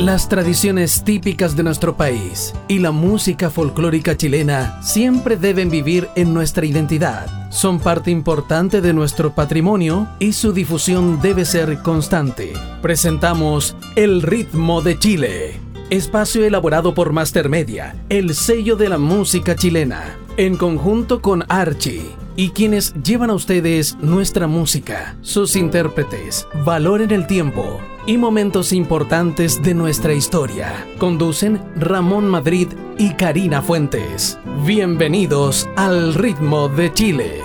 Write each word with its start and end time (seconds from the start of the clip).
Las 0.00 0.30
tradiciones 0.30 1.04
típicas 1.04 1.54
de 1.56 1.62
nuestro 1.62 1.94
país 1.94 2.54
y 2.68 2.78
la 2.78 2.90
música 2.90 3.50
folclórica 3.50 4.16
chilena 4.16 4.80
siempre 4.82 5.36
deben 5.36 5.68
vivir 5.68 6.08
en 6.16 6.32
nuestra 6.32 6.64
identidad. 6.64 7.50
Son 7.50 7.78
parte 7.78 8.10
importante 8.10 8.80
de 8.80 8.94
nuestro 8.94 9.34
patrimonio 9.34 10.08
y 10.18 10.32
su 10.32 10.54
difusión 10.54 11.20
debe 11.20 11.44
ser 11.44 11.82
constante. 11.82 12.54
Presentamos 12.80 13.76
El 13.94 14.22
ritmo 14.22 14.80
de 14.80 14.98
Chile. 14.98 15.60
Espacio 15.90 16.46
elaborado 16.46 16.94
por 16.94 17.12
Master 17.12 17.50
Media, 17.50 17.94
el 18.08 18.34
sello 18.34 18.76
de 18.76 18.88
la 18.88 18.96
música 18.96 19.54
chilena, 19.54 20.16
en 20.38 20.56
conjunto 20.56 21.20
con 21.20 21.44
Archie 21.50 22.08
y 22.36 22.50
quienes 22.50 22.94
llevan 23.02 23.28
a 23.28 23.34
ustedes 23.34 23.98
nuestra 24.00 24.46
música, 24.46 25.18
sus 25.20 25.56
intérpretes, 25.56 26.48
valor 26.64 27.02
en 27.02 27.10
el 27.10 27.26
tiempo 27.26 27.78
y 28.10 28.18
momentos 28.18 28.72
importantes 28.72 29.62
de 29.62 29.72
nuestra 29.72 30.12
historia. 30.12 30.84
Conducen 30.98 31.62
Ramón 31.76 32.26
Madrid 32.26 32.66
y 32.98 33.14
Karina 33.14 33.62
Fuentes. 33.62 34.36
Bienvenidos 34.66 35.68
al 35.76 36.14
ritmo 36.14 36.68
de 36.68 36.92
Chile. 36.92 37.40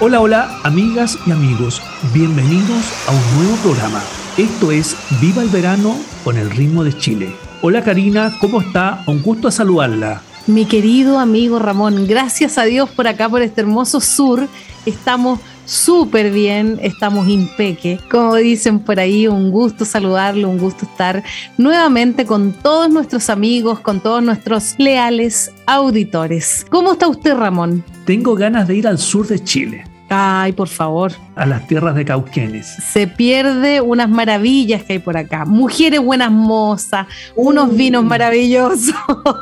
Hola, 0.00 0.22
hola, 0.22 0.60
amigas 0.64 1.18
y 1.26 1.32
amigos. 1.32 1.82
Bienvenidos 2.14 2.86
a 3.06 3.12
un 3.12 3.42
nuevo 3.44 3.56
programa. 3.62 4.02
Esto 4.40 4.72
es 4.72 4.96
Viva 5.20 5.42
el 5.42 5.50
Verano 5.50 5.94
con 6.24 6.38
el 6.38 6.48
ritmo 6.48 6.82
de 6.82 6.96
Chile. 6.96 7.30
Hola 7.60 7.84
Karina, 7.84 8.34
¿cómo 8.40 8.62
está? 8.62 9.04
Un 9.06 9.20
gusto 9.20 9.50
saludarla. 9.50 10.22
Mi 10.46 10.64
querido 10.64 11.18
amigo 11.18 11.58
Ramón, 11.58 12.06
gracias 12.06 12.56
a 12.56 12.64
Dios 12.64 12.88
por 12.88 13.06
acá, 13.06 13.28
por 13.28 13.42
este 13.42 13.60
hermoso 13.60 14.00
sur. 14.00 14.48
Estamos 14.86 15.40
súper 15.66 16.30
bien, 16.30 16.78
estamos 16.80 17.28
impeque. 17.28 18.00
Como 18.10 18.34
dicen 18.36 18.78
por 18.78 18.98
ahí, 18.98 19.26
un 19.28 19.50
gusto 19.50 19.84
saludarlo, 19.84 20.48
un 20.48 20.56
gusto 20.56 20.86
estar 20.86 21.22
nuevamente 21.58 22.24
con 22.24 22.54
todos 22.54 22.88
nuestros 22.88 23.28
amigos, 23.28 23.80
con 23.80 24.00
todos 24.00 24.22
nuestros 24.22 24.74
leales 24.78 25.52
auditores. 25.66 26.64
¿Cómo 26.70 26.92
está 26.92 27.08
usted, 27.08 27.34
Ramón? 27.34 27.84
Tengo 28.06 28.34
ganas 28.36 28.66
de 28.68 28.76
ir 28.76 28.88
al 28.88 28.96
sur 28.96 29.26
de 29.26 29.44
Chile. 29.44 29.84
Ay, 30.12 30.50
por 30.52 30.66
favor. 30.66 31.12
A 31.36 31.46
las 31.46 31.68
tierras 31.68 31.94
de 31.94 32.04
Cauquenes. 32.04 32.66
Se 32.66 33.06
pierde 33.06 33.80
unas 33.80 34.10
maravillas 34.10 34.82
que 34.82 34.94
hay 34.94 34.98
por 34.98 35.16
acá. 35.16 35.44
Mujeres 35.44 36.00
buenas 36.00 36.32
mozas, 36.32 37.06
unos 37.36 37.76
vinos 37.76 38.04
maravillosos. 38.04 38.92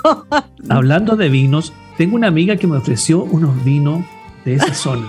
Hablando 0.68 1.16
de 1.16 1.30
vinos, 1.30 1.72
tengo 1.96 2.16
una 2.16 2.26
amiga 2.26 2.56
que 2.56 2.66
me 2.66 2.76
ofreció 2.76 3.24
unos 3.24 3.64
vinos 3.64 4.04
de 4.44 4.56
esa 4.56 4.74
zona. 4.74 5.06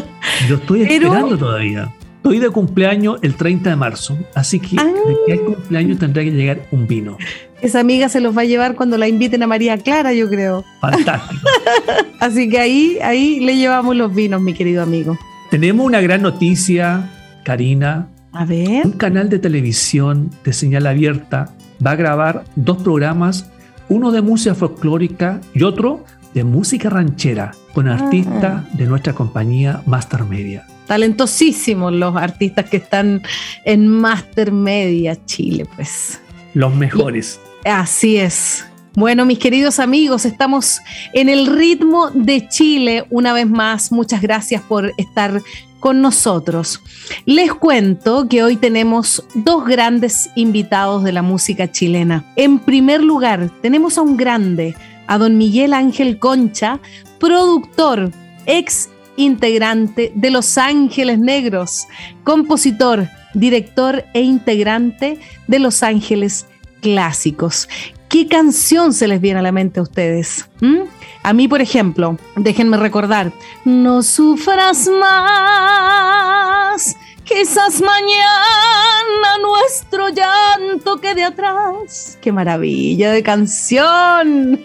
Yo 0.48 0.56
estoy 0.56 0.82
esperando 0.82 1.36
todavía. 1.36 1.92
Estoy 2.22 2.38
de 2.38 2.50
cumpleaños 2.50 3.18
el 3.22 3.34
30 3.34 3.70
de 3.70 3.74
marzo, 3.74 4.16
así 4.32 4.60
que 4.60 4.76
de 4.76 5.16
que 5.26 5.32
hay 5.32 5.38
cumpleaños 5.40 5.98
tendrá 5.98 6.22
que 6.22 6.30
llegar 6.30 6.68
un 6.70 6.86
vino. 6.86 7.18
Esa 7.60 7.80
amiga 7.80 8.08
se 8.08 8.20
los 8.20 8.36
va 8.36 8.42
a 8.42 8.44
llevar 8.44 8.76
cuando 8.76 8.96
la 8.96 9.08
inviten 9.08 9.42
a 9.42 9.48
María 9.48 9.76
Clara, 9.76 10.12
yo 10.12 10.28
creo. 10.28 10.64
Fantástico. 10.80 11.42
así 12.20 12.48
que 12.48 12.60
ahí, 12.60 12.98
ahí 13.02 13.40
le 13.40 13.56
llevamos 13.56 13.96
los 13.96 14.14
vinos, 14.14 14.40
mi 14.40 14.54
querido 14.54 14.84
amigo. 14.84 15.18
Tenemos 15.50 15.84
una 15.84 16.00
gran 16.00 16.22
noticia, 16.22 17.10
Karina. 17.42 18.06
A 18.30 18.44
ver. 18.44 18.86
Un 18.86 18.92
canal 18.92 19.28
de 19.28 19.40
televisión 19.40 20.30
de 20.44 20.52
señal 20.52 20.86
abierta 20.86 21.50
va 21.84 21.90
a 21.90 21.96
grabar 21.96 22.44
dos 22.54 22.80
programas, 22.84 23.50
uno 23.88 24.12
de 24.12 24.22
música 24.22 24.54
folclórica 24.54 25.40
y 25.54 25.64
otro 25.64 26.04
de 26.34 26.44
música 26.44 26.90
ranchera, 26.90 27.52
con 27.72 27.88
ah. 27.88 27.94
artistas 27.94 28.76
de 28.76 28.86
nuestra 28.86 29.12
compañía 29.12 29.82
Master 29.86 30.24
Media 30.24 30.66
talentosísimos 30.92 31.90
los 31.92 32.16
artistas 32.16 32.68
que 32.68 32.76
están 32.76 33.22
en 33.64 33.88
Master 33.88 34.52
Media 34.52 35.16
Chile, 35.24 35.66
pues. 35.74 36.20
Los 36.52 36.74
mejores. 36.74 37.40
así 37.64 38.18
es. 38.18 38.66
Bueno, 38.94 39.24
mis 39.24 39.38
queridos 39.38 39.78
amigos, 39.78 40.26
estamos 40.26 40.80
en 41.14 41.30
el 41.30 41.46
ritmo 41.46 42.10
de 42.10 42.46
Chile 42.46 43.06
una 43.08 43.32
vez 43.32 43.48
más. 43.48 43.90
Muchas 43.90 44.20
gracias 44.20 44.60
por 44.60 44.92
estar 44.98 45.40
con 45.80 46.02
nosotros. 46.02 46.82
Les 47.24 47.54
cuento 47.54 48.28
que 48.28 48.42
hoy 48.42 48.56
tenemos 48.56 49.24
dos 49.34 49.64
grandes 49.64 50.28
invitados 50.34 51.04
de 51.04 51.12
la 51.12 51.22
música 51.22 51.72
chilena. 51.72 52.22
En 52.36 52.58
primer 52.58 53.02
lugar, 53.02 53.50
tenemos 53.62 53.96
a 53.96 54.02
un 54.02 54.18
grande, 54.18 54.76
a 55.06 55.18
don 55.18 55.38
Miguel 55.38 55.74
Ángel 55.74 56.18
Concha, 56.18 56.80
productor, 57.18 58.10
ex 58.46 58.90
integrante 59.16 60.12
de 60.14 60.30
Los 60.30 60.56
Ángeles 60.58 61.18
Negros, 61.18 61.86
compositor, 62.24 63.08
director 63.34 64.04
e 64.14 64.22
integrante 64.22 65.18
de 65.46 65.58
Los 65.58 65.82
Ángeles 65.82 66.46
Clásicos. 66.80 67.68
¿Qué 68.08 68.28
canción 68.28 68.92
se 68.92 69.08
les 69.08 69.20
viene 69.20 69.40
a 69.40 69.42
la 69.42 69.52
mente 69.52 69.80
a 69.80 69.84
ustedes? 69.84 70.48
¿Mm? 70.60 70.82
A 71.22 71.32
mí, 71.32 71.48
por 71.48 71.62
ejemplo, 71.62 72.18
déjenme 72.36 72.76
recordar, 72.76 73.32
no 73.64 74.02
sufras 74.02 74.88
más 74.88 76.94
Quizás 77.24 77.80
mañana 77.80 79.38
nuestro 79.40 80.08
llanto 80.08 81.00
quede 81.00 81.24
atrás. 81.24 82.18
¡Qué 82.20 82.32
maravilla 82.32 83.12
de 83.12 83.22
canción! 83.22 84.60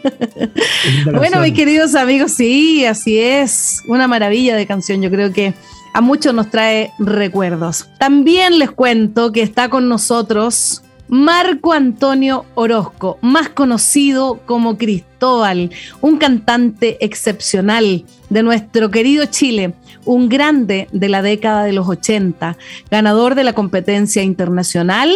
bueno, 1.13 1.39
mis 1.39 1.53
queridos 1.53 1.93
amigos, 1.95 2.33
sí, 2.33 2.85
así 2.85 3.19
es. 3.19 3.83
Una 3.87 4.07
maravilla 4.07 4.55
de 4.55 4.65
canción. 4.65 5.01
Yo 5.01 5.11
creo 5.11 5.31
que 5.31 5.53
a 5.93 6.01
muchos 6.01 6.33
nos 6.33 6.49
trae 6.49 6.91
recuerdos. 6.99 7.87
También 7.99 8.59
les 8.59 8.71
cuento 8.71 9.31
que 9.31 9.43
está 9.43 9.69
con 9.69 9.87
nosotros 9.87 10.83
Marco 11.07 11.73
Antonio 11.73 12.45
Orozco, 12.55 13.19
más 13.21 13.49
conocido 13.49 14.39
como 14.45 14.77
Cristóbal, 14.77 15.71
un 16.01 16.17
cantante 16.17 17.03
excepcional 17.03 18.05
de 18.29 18.43
nuestro 18.43 18.91
querido 18.91 19.25
Chile, 19.25 19.73
un 20.05 20.29
grande 20.29 20.87
de 20.91 21.09
la 21.09 21.21
década 21.21 21.63
de 21.63 21.73
los 21.73 21.87
80, 21.87 22.57
ganador 22.91 23.35
de 23.35 23.43
la 23.43 23.53
competencia 23.53 24.23
internacional 24.23 25.13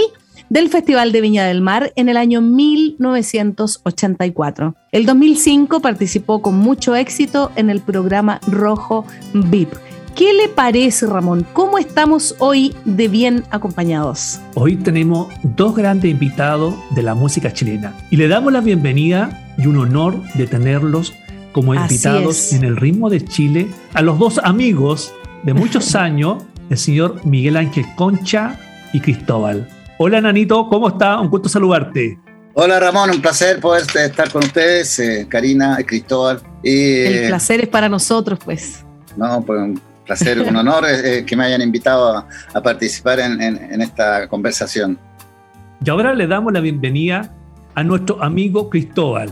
del 0.50 0.70
Festival 0.70 1.12
de 1.12 1.22
Viña 1.22 1.46
del 1.46 1.62
Mar 1.62 1.94
en 1.96 2.10
el 2.10 2.18
año 2.18 2.42
1984. 2.42 4.76
El 4.92 5.06
2005 5.06 5.80
participó 5.82 6.42
con 6.42 6.58
mucho 6.58 6.96
éxito 6.96 7.52
en 7.56 7.70
el 7.70 7.80
programa 7.80 8.42
Rojo 8.48 9.06
VIP 9.34 9.72
¿Qué 10.16 10.34
le 10.34 10.50
parece, 10.50 11.06
Ramón? 11.06 11.46
¿Cómo 11.54 11.78
estamos 11.78 12.36
hoy 12.40 12.76
de 12.84 13.08
bien 13.08 13.46
acompañados? 13.50 14.40
Hoy 14.56 14.76
tenemos 14.76 15.34
dos 15.44 15.74
grandes 15.76 16.12
invitados 16.12 16.76
de 16.92 17.02
la 17.02 17.16
música 17.16 17.54
chilena 17.54 17.96
y 18.10 18.18
le 18.18 18.28
damos 18.28 18.52
la 18.52 18.60
bienvenida 18.60 19.54
y 19.58 19.68
un 19.68 19.78
honor 19.78 20.22
de 20.34 20.48
tenerlos 20.48 21.14
como 21.54 21.74
invitados 21.74 22.52
en 22.52 22.66
el 22.66 22.76
ritmo 22.76 23.10
de 23.10 23.24
Chile 23.24 23.70
a 23.94 24.02
los 24.02 24.20
dos 24.20 24.40
amigos 24.44 25.14
de 25.44 25.54
muchos 25.54 25.96
años, 25.96 26.44
el 26.70 26.78
señor 26.78 27.26
Miguel 27.26 27.56
Ángel 27.56 27.86
Concha 27.96 28.60
y 28.92 29.00
Cristóbal. 29.00 29.68
Hola 29.98 30.20
Nanito, 30.20 30.68
¿cómo 30.68 30.90
está? 30.90 31.20
Un 31.22 31.30
gusto 31.30 31.48
saludarte. 31.48 32.20
Hola 32.54 32.82
Ramón, 32.82 33.12
un 33.12 33.22
placer 33.22 33.62
poder 33.62 33.84
estar 33.96 34.30
con 34.30 34.44
ustedes, 34.44 35.00
eh, 35.00 35.26
Karina, 35.30 35.78
Cristóbal. 35.86 36.42
el 36.64 37.28
placer 37.30 37.62
es 37.62 37.70
para 37.70 37.88
nosotros, 37.88 38.40
pues. 38.44 38.86
No, 39.16 39.42
pues 39.42 39.80
placer, 40.12 40.42
un 40.42 40.58
honor 40.58 40.84
eh, 40.86 41.20
eh, 41.20 41.26
que 41.26 41.38
me 41.38 41.46
hayan 41.46 41.62
invitado 41.62 42.26
a, 42.54 42.62
participar 42.62 43.20
en, 43.22 43.82
esta 43.82 44.28
conversación. 44.28 45.00
Y 45.84 45.90
ahora 45.90 46.14
le 46.14 46.28
damos 46.28 46.52
la 46.52 46.60
bienvenida 46.60 47.34
a 47.76 47.84
nuestro 47.84 48.22
amigo 48.22 48.70
Cristóbal. 48.70 49.32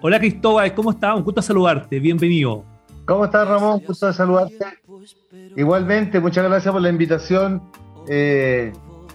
Hola 0.00 0.20
Cristóbal, 0.20 0.72
¿cómo 0.72 0.92
estás? 0.92 1.16
Un 1.16 1.24
gusto 1.24 1.42
saludarte, 1.42 1.98
bienvenido. 1.98 2.64
¿Cómo 3.06 3.24
estás 3.24 3.48
Ramón? 3.48 3.80
Un 3.80 3.86
gusto 3.86 4.12
saludarte. 4.12 4.66
Igualmente, 5.56 6.20
muchas 6.20 6.44
gracias 6.44 6.72
por 6.72 6.80
la 6.80 6.90
invitación. 6.90 7.62
Eh, 8.08 8.72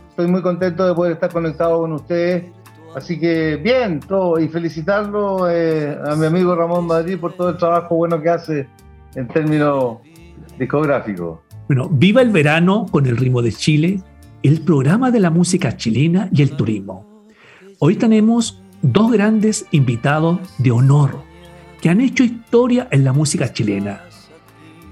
estoy 0.09 0.27
muy 0.27 0.41
contento 0.41 0.85
de 0.85 0.93
poder 0.93 1.13
estar 1.13 1.31
conectado 1.31 1.79
con 1.79 1.93
ustedes. 1.93 2.43
Así 2.93 3.17
que 3.17 3.55
bien, 3.55 4.01
todo, 4.01 4.37
y 4.37 4.49
felicitarlo 4.49 5.45
a 5.45 6.15
mi 6.17 6.25
amigo 6.25 6.55
Ramón 6.55 6.87
Madrid 6.87 7.17
por 7.17 7.33
todo 7.33 7.49
el 7.51 7.57
trabajo 7.57 7.95
bueno 7.95 8.21
que 8.21 8.29
hace 8.29 8.67
en 9.15 9.27
términos 9.29 9.99
discográfico. 10.57 11.43
Bueno, 11.67 11.89
viva 11.89 12.21
el 12.21 12.29
verano 12.29 12.85
con 12.91 13.05
el 13.05 13.17
ritmo 13.17 13.41
de 13.41 13.51
Chile, 13.51 14.01
el 14.43 14.61
programa 14.61 15.11
de 15.11 15.19
la 15.19 15.29
música 15.29 15.75
chilena 15.75 16.29
y 16.31 16.41
el 16.41 16.51
turismo. 16.51 17.25
Hoy 17.79 17.95
tenemos 17.95 18.61
dos 18.81 19.11
grandes 19.11 19.65
invitados 19.71 20.39
de 20.59 20.71
honor 20.71 21.21
que 21.81 21.89
han 21.89 22.01
hecho 22.01 22.23
historia 22.23 22.87
en 22.91 23.03
la 23.03 23.13
música 23.13 23.51
chilena, 23.51 24.01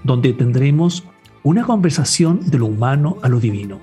donde 0.04 0.34
tendremos 0.34 1.04
una 1.44 1.64
conversación 1.64 2.40
de 2.50 2.60
lo 2.60 2.68
humano 2.68 3.18
a 3.22 3.30
lo 3.30 3.40
divino. 3.40 3.80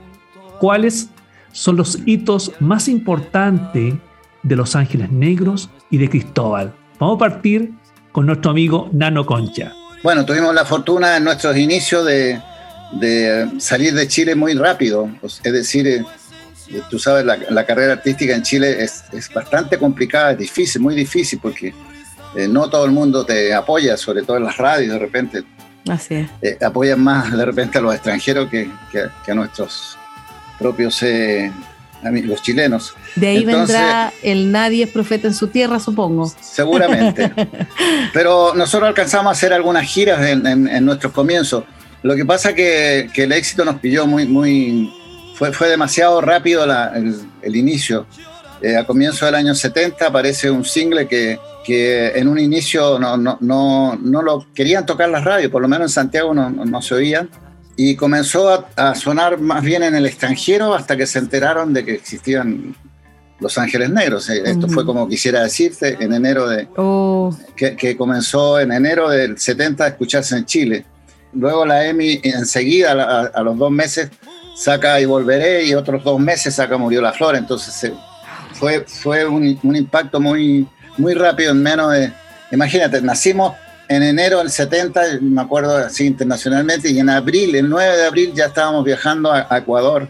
¿Cuáles 0.59 1.11
son 1.53 1.77
los 1.77 1.99
hitos 2.07 2.53
más 2.61 2.89
importantes 2.89 3.95
de 4.43 4.57
Los 4.57 4.77
Ángeles 4.77 5.11
Negros 5.11 5.71
y 5.91 5.99
de 5.99 6.09
Cristóbal. 6.09 6.73
Vamos 6.99 7.17
a 7.17 7.19
partir 7.19 7.73
con 8.13 8.27
nuestro 8.27 8.51
amigo 8.51 8.89
Nano 8.93 9.27
Concha. 9.27 9.73
Bueno, 10.03 10.25
tuvimos 10.25 10.55
la 10.55 10.65
fortuna 10.65 11.17
en 11.17 11.25
nuestros 11.25 11.57
inicios 11.57 12.07
de, 12.07 12.41
salir 13.59 13.95
de 13.95 14.09
Chile 14.09 14.35
muy 14.35 14.55
rápido. 14.55 15.11
Es 15.23 15.53
decir, 15.53 15.87
eh, 15.87 16.05
tú 16.89 16.99
sabes, 16.99 17.25
la, 17.25 17.67
carrera 17.67 17.95
artística 17.95 18.35
en 18.35 18.43
Chile 18.43 18.83
es, 18.83 19.05
bastante 19.35 19.79
complicada, 19.79 20.33
es 20.33 20.39
difícil, 20.39 20.81
muy 20.81 20.95
difícil, 20.95 21.39
porque 21.41 21.75
eh, 22.35 22.49
no 22.49 22.71
todo 22.71 22.87
el 22.87 22.93
mundo 22.93 23.27
te 23.27 23.53
apoya, 23.53 23.97
sobre 23.99 24.23
todo 24.23 24.39
en 24.39 24.45
las 24.45 24.57
radios, 24.57 24.95
de 24.95 24.99
repente. 24.99 25.45
Así 25.89 26.15
es. 26.15 26.31
Eh, 26.41 26.59
apoyan 26.65 27.01
más 27.01 27.37
de 27.37 27.45
repente 27.45 27.79
a 27.79 27.81
los 27.83 27.95
extranjeros 27.95 28.49
que, 28.49 28.71
a 29.29 29.35
nuestros 29.35 29.99
propios 30.59 31.03
los 32.03 32.43
chilenos. 32.43 32.95
De 33.17 33.29
ahí 33.29 33.45
vendrá 33.45 34.13
el 34.23 34.51
nadie 34.51 34.85
es 34.85 34.91
profeta 34.91 35.29
en 35.29 35.35
su 35.35 35.49
tierra, 35.49 35.79
supongo. 35.79 36.33
Seguramente. 36.41 37.33
Pero 38.13 38.55
nosotros 38.55 38.89
alcanzamos 38.89 39.31
a 39.31 39.33
hacer 39.33 39.53
algunas 39.53 39.85
giras 39.85 40.21
en, 40.27 40.85
nuestros 40.85 41.13
comienzos. 41.13 41.65
Lo 42.03 42.15
que 42.15 42.25
pasa 42.25 42.55
que, 42.55 43.11
que 43.13 43.25
el 43.25 43.33
éxito 43.33 43.65
nos 43.65 43.79
pilló 43.79 44.07
muy, 44.07 44.27
muy, 44.27 44.91
fue, 45.35 45.53
fue 45.53 45.69
demasiado 45.69 46.21
rápido 46.21 46.65
el, 47.43 47.57
inicio. 47.57 48.07
Eh, 48.63 48.77
a 48.77 48.85
comienzo 48.85 49.27
del 49.27 49.35
año 49.35 49.55
70 49.55 50.07
aparece 50.07 50.51
un 50.51 50.65
single 50.65 51.07
que, 51.07 51.39
que 51.65 52.09
en 52.09 52.29
un 52.29 52.39
inicio 52.39 52.99
no, 52.99 53.17
no, 53.17 53.39
no, 53.41 53.99
no, 54.03 54.23
lo 54.23 54.47
querían 54.55 54.85
tocar 54.85 55.09
las 55.09 55.25
radios, 55.25 55.51
por 55.51 55.63
lo 55.63 55.69
menos 55.69 55.87
en 55.87 55.95
Santiago 55.95 56.35
no, 56.35 56.51
no 56.51 56.83
se 56.83 56.95
oían 56.95 57.31
y 57.83 57.97
comenzó 57.97 58.67
a, 58.77 58.95
sonar 58.95 59.41
más 59.41 59.63
bien 59.63 59.83
en 59.83 59.95
el 59.95 60.05
extranjero 60.05 60.75
hasta 60.75 60.99
que 60.99 61.07
se 61.07 61.19
enteraron 61.19 61.73
de 61.73 61.83
que 61.83 61.95
existían 61.95 62.77
Los 63.39 63.57
Ángeles 63.57 63.89
Negros. 63.89 64.29
Eh, 64.29 64.43
esto 64.45 64.69
fue 64.69 64.85
como 64.85 65.09
quisiera 65.09 65.43
decirte, 65.43 65.97
en 65.99 66.13
enero 66.13 66.47
de... 66.47 66.69
Oh. 66.77 67.35
Que, 67.57 67.97
comenzó 67.97 68.61
en 68.61 68.71
enero 68.71 69.09
del 69.09 69.39
70 69.39 69.83
a 69.83 69.89
escucharse 69.89 70.37
en 70.37 70.45
Chile. 70.45 70.85
Luego 71.33 71.65
la 71.65 71.87
EMI 71.87 72.21
enseguida, 72.23 73.31
a, 73.35 73.43
los 73.43 73.57
dos 73.57 73.71
meses, 73.71 74.11
saca 74.55 75.01
Y 75.01 75.07
Volveré 75.07 75.65
y 75.65 75.73
otros 75.73 76.05
dos 76.05 76.21
meses 76.21 76.57
saca 76.57 76.77
Murió 76.77 77.01
la 77.01 77.15
Flor. 77.15 77.35
Entonces 77.35 77.83
eh, 77.85 77.95
fue, 78.53 78.85
fue 78.87 79.25
un, 79.25 79.59
un, 79.63 79.77
impacto 79.77 80.21
muy, 80.21 80.69
muy 80.99 81.15
rápido 81.15 81.53
en 81.53 81.63
menos 81.63 81.93
de... 81.93 82.13
Imagínate, 82.53 83.01
nacimos 83.01 83.55
en 83.91 84.05
enero 84.05 84.39
del 84.39 84.51
70, 84.53 85.19
me 85.21 85.43
acuerdo 85.43 85.77
así 85.77 86.07
internacionalmente, 86.07 86.89
y 86.93 87.01
en 87.01 87.11
abril, 87.11 87.57
el 87.57 87.69
9 87.69 87.97
de 87.97 88.07
abril, 88.07 88.33
ya 88.33 88.45
estábamos 88.45 88.85
viajando 88.85 89.33
a, 89.33 89.49
Ecuador, 89.59 90.07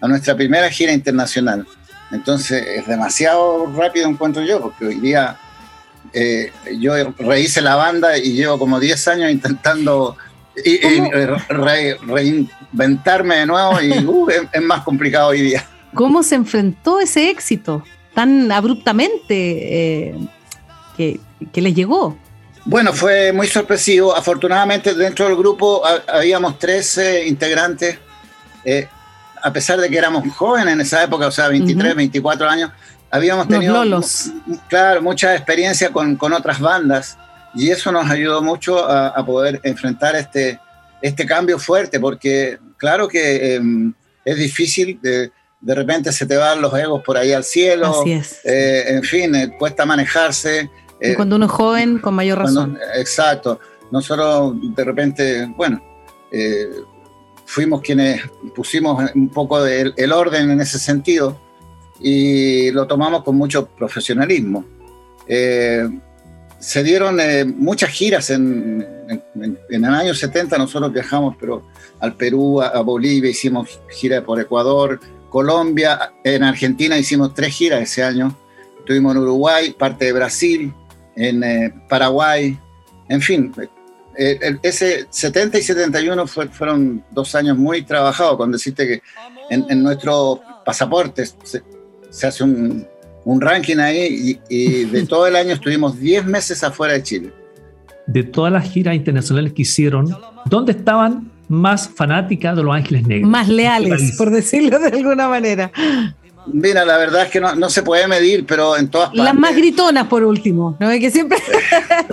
a 0.00 0.08
nuestra 0.08 0.34
primera 0.34 0.68
gira 0.68 0.92
internacional. 0.92 1.64
Entonces 2.10 2.66
es 2.66 2.88
demasiado 2.88 3.72
rápido 3.76 4.08
encuentro 4.08 4.42
yo, 4.42 4.60
porque 4.60 4.84
hoy 4.84 4.96
día 4.96 5.36
eh, 6.12 6.50
yo 6.80 6.92
rehice 7.18 7.60
la 7.60 7.76
banda 7.76 8.18
y 8.18 8.32
llevo 8.32 8.58
como 8.58 8.80
10 8.80 9.06
años 9.06 9.30
intentando 9.30 10.16
reinventarme 11.50 13.36
de 13.36 13.46
nuevo 13.46 13.80
y 13.80 13.92
uh, 14.06 14.28
es, 14.52 14.62
más 14.62 14.82
complicado 14.82 15.28
hoy 15.28 15.42
día. 15.42 15.64
¿Cómo 15.94 16.24
se 16.24 16.34
enfrentó 16.34 16.98
ese 16.98 17.30
éxito 17.30 17.84
tan 18.12 18.50
abruptamente 18.50 20.08
eh, 20.08 20.16
que, 20.96 21.20
que 21.52 21.62
les 21.62 21.76
llegó? 21.76 22.18
Bueno, 22.64 22.92
fue 22.92 23.32
muy 23.32 23.46
sorpresivo. 23.46 24.14
Afortunadamente 24.14 24.94
dentro 24.94 25.26
del 25.26 25.36
grupo 25.36 25.82
habíamos 26.06 26.58
13 26.58 27.26
integrantes. 27.26 27.98
Eh, 28.64 28.88
a 29.42 29.52
pesar 29.52 29.80
de 29.80 29.88
que 29.88 29.96
éramos 29.96 30.24
jóvenes 30.34 30.74
en 30.74 30.80
esa 30.80 31.02
época, 31.02 31.26
o 31.26 31.30
sea, 31.30 31.48
23, 31.48 31.94
24 31.96 32.48
años, 32.48 32.70
habíamos 33.10 33.48
tenido 33.48 33.82
claro, 34.68 35.02
mucha 35.02 35.34
experiencia 35.34 35.90
con, 35.90 36.18
otras 36.32 36.60
bandas 36.60 37.18
y 37.54 37.70
eso 37.70 37.90
nos 37.90 38.08
ayudó 38.10 38.42
mucho 38.42 38.78
a, 38.78 39.24
poder 39.24 39.60
enfrentar 39.64 40.14
este, 40.14 40.60
este 41.00 41.26
cambio 41.26 41.58
fuerte, 41.58 41.98
porque 41.98 42.58
claro 42.76 43.08
que 43.08 43.54
em, 43.54 43.92
es 44.24 44.36
difícil, 44.36 44.98
de, 45.02 45.32
de, 45.60 45.74
repente 45.74 46.12
se 46.12 46.26
te 46.26 46.36
van 46.36 46.60
los 46.60 46.72
egos 46.74 47.02
por 47.02 47.16
ahí 47.16 47.32
al 47.32 47.44
cielo, 47.44 48.02
Así 48.02 48.12
es. 48.12 48.40
Eh, 48.44 48.84
en 48.88 49.02
fin, 49.02 49.34
eh, 49.34 49.56
cuesta 49.58 49.84
manejarse. 49.84 50.70
Eh, 51.00 51.14
cuando 51.14 51.36
uno 51.36 51.46
es 51.46 51.52
joven, 51.52 51.98
con 51.98 52.14
mayor 52.14 52.38
razón. 52.38 52.78
exacto. 52.94 53.58
Nosotros 53.90 54.54
de 54.60 54.84
repente, 54.84 55.52
bueno, 55.56 55.82
eh, 56.30 56.68
fuimos 57.46 57.80
quienes 57.80 58.22
pusimos 58.54 59.10
un 59.14 59.28
poco 59.28 59.62
de, 59.62 59.92
el 59.96 60.12
orden 60.12 60.50
en 60.50 60.60
ese 60.60 60.78
sentido 60.78 61.36
y 61.98 62.70
lo 62.70 62.86
tomamos 62.86 63.24
con 63.24 63.36
mucho 63.36 63.66
profesionalismo. 63.66 64.64
Eh, 65.26 65.88
se 66.58 66.82
dieron 66.84 67.18
muchas 67.56 67.90
giras 67.90 68.28
en, 68.28 68.86
el 69.70 69.84
año 69.84 70.14
70, 70.14 70.58
nosotros 70.58 70.92
viajamos 70.92 71.34
pero 71.40 71.62
al 72.00 72.14
Perú, 72.14 72.60
a, 72.60 72.80
Bolivia, 72.82 73.30
hicimos 73.30 73.80
gira 73.88 74.22
por 74.22 74.38
Ecuador, 74.38 75.00
Colombia, 75.30 76.12
en 76.22 76.42
Argentina 76.42 76.98
hicimos 76.98 77.32
tres 77.32 77.54
giras 77.54 77.80
ese 77.80 78.02
año, 78.02 78.36
estuvimos 78.78 79.16
en 79.16 79.22
Uruguay, 79.22 79.74
parte 79.78 80.04
de 80.04 80.12
Brasil, 80.12 80.74
en 81.16 81.42
eh, 81.44 81.74
Paraguay, 81.88 82.58
en 83.08 83.20
fin. 83.20 83.52
Eh, 84.16 84.58
ese 84.62 85.06
70 85.08 85.58
y 85.58 85.62
71 85.62 86.26
fueron 86.26 87.02
dos 87.10 87.34
años 87.34 87.56
muy 87.56 87.82
trabajados, 87.82 88.36
cuando 88.36 88.56
deciste 88.56 88.86
que 88.86 89.02
en, 89.50 89.82
nuestro 89.82 90.40
pasaporte 90.64 91.24
se, 91.26 92.26
hace 92.26 92.44
un, 92.44 92.86
ranking 93.40 93.78
ahí 93.78 94.38
y, 94.48 94.84
de 94.84 95.06
todo 95.08 95.26
el 95.26 95.36
año 95.36 95.54
estuvimos 95.54 95.98
10 95.98 96.26
meses 96.26 96.62
afuera 96.64 96.94
de 96.94 97.02
Chile. 97.02 97.32
De 98.06 98.24
todas 98.24 98.52
las 98.52 98.68
giras 98.68 98.94
internacionales 98.94 99.52
que 99.52 99.62
hicieron, 99.62 100.16
¿dónde 100.46 100.72
estaban 100.72 101.30
más 101.48 101.88
fanáticas 101.88 102.56
de 102.56 102.62
Los 102.62 102.74
Ángeles 102.74 103.06
Negros? 103.06 103.30
Más 103.30 103.48
leales, 103.48 104.16
por 104.16 104.30
decirlo 104.30 104.78
de 104.78 104.88
alguna 104.88 105.28
manera. 105.28 105.70
Mira, 106.52 106.84
la 106.84 106.96
verdad 106.96 107.24
es 107.24 107.30
que 107.30 107.40
no, 107.40 107.70
se 107.70 107.82
puede 107.82 108.06
medir, 108.06 108.46
pero 108.46 108.76
en 108.76 108.88
todas 108.88 109.08
partes. 109.08 109.24
Las 109.24 109.34
más 109.34 109.54
gritonas, 109.54 110.06
por 110.06 110.24
último, 110.24 110.76
¿no? 110.80 110.90
Que 110.90 111.10
siempre. 111.10 111.38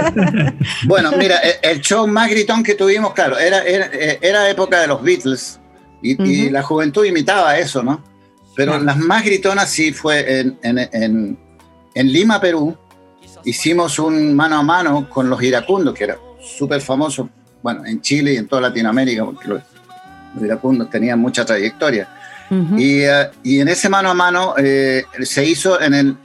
bueno, 0.86 1.12
mira, 1.18 1.38
el 1.62 1.82
show 1.82 2.08
más 2.08 2.30
gritón 2.30 2.64
que 2.64 2.76
tuvimos, 2.76 3.14
claro, 3.14 3.38
era, 3.38 3.64
era, 3.64 4.50
época 4.50 4.82
de 4.82 4.88
los 4.88 5.02
Beatles 5.02 5.60
y, 6.02 6.50
la 6.50 6.64
juventud 6.64 7.06
imitaba 7.06 7.58
eso, 7.58 7.84
¿no? 7.84 8.04
Pero 8.56 8.80
las 8.80 8.98
más 8.98 9.24
gritonas 9.24 9.70
sí 9.70 9.94
fue 9.94 10.40
en, 10.40 10.58
en, 10.64 11.38
en, 11.94 12.12
Lima, 12.12 12.42
Perú. 12.42 12.76
Hicimos 13.46 14.00
un 14.00 14.36
mano 14.36 14.58
a 14.58 14.64
mano 14.64 15.10
con 15.10 15.30
los 15.30 15.42
iracundos, 15.44 15.94
que 15.94 16.06
era 16.06 16.18
súper 16.42 16.82
famoso, 16.82 17.30
bueno, 17.62 17.86
en 17.86 18.02
Chile 18.02 18.34
y 18.34 18.38
en 18.38 18.48
toda 18.48 18.64
Latinoamérica, 18.64 19.26
porque 19.26 19.48
los 19.48 19.62
iracundos 20.42 20.90
tenían 20.90 21.20
mucha 21.20 21.46
trayectoria 21.46 22.17
eh, 22.52 23.30
y, 23.44 23.60
en 23.60 23.68
ese 23.68 23.90
mano 23.90 24.10
a 24.10 24.14
mano 24.14 24.56
eh, 24.58 25.04
se 25.22 25.46
hizo 25.46 25.82
en, 25.82 25.94
el, 25.94 26.18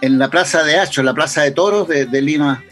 en 0.00 0.18
la 0.18 0.28
Plaza 0.28 0.62
de 0.62 0.78
Hacho, 0.78 1.02
la 1.02 1.14
Plaza 1.14 1.42
de 1.42 1.52
Toros 1.52 1.88
de, 1.88 2.22
Lima, 2.22 2.62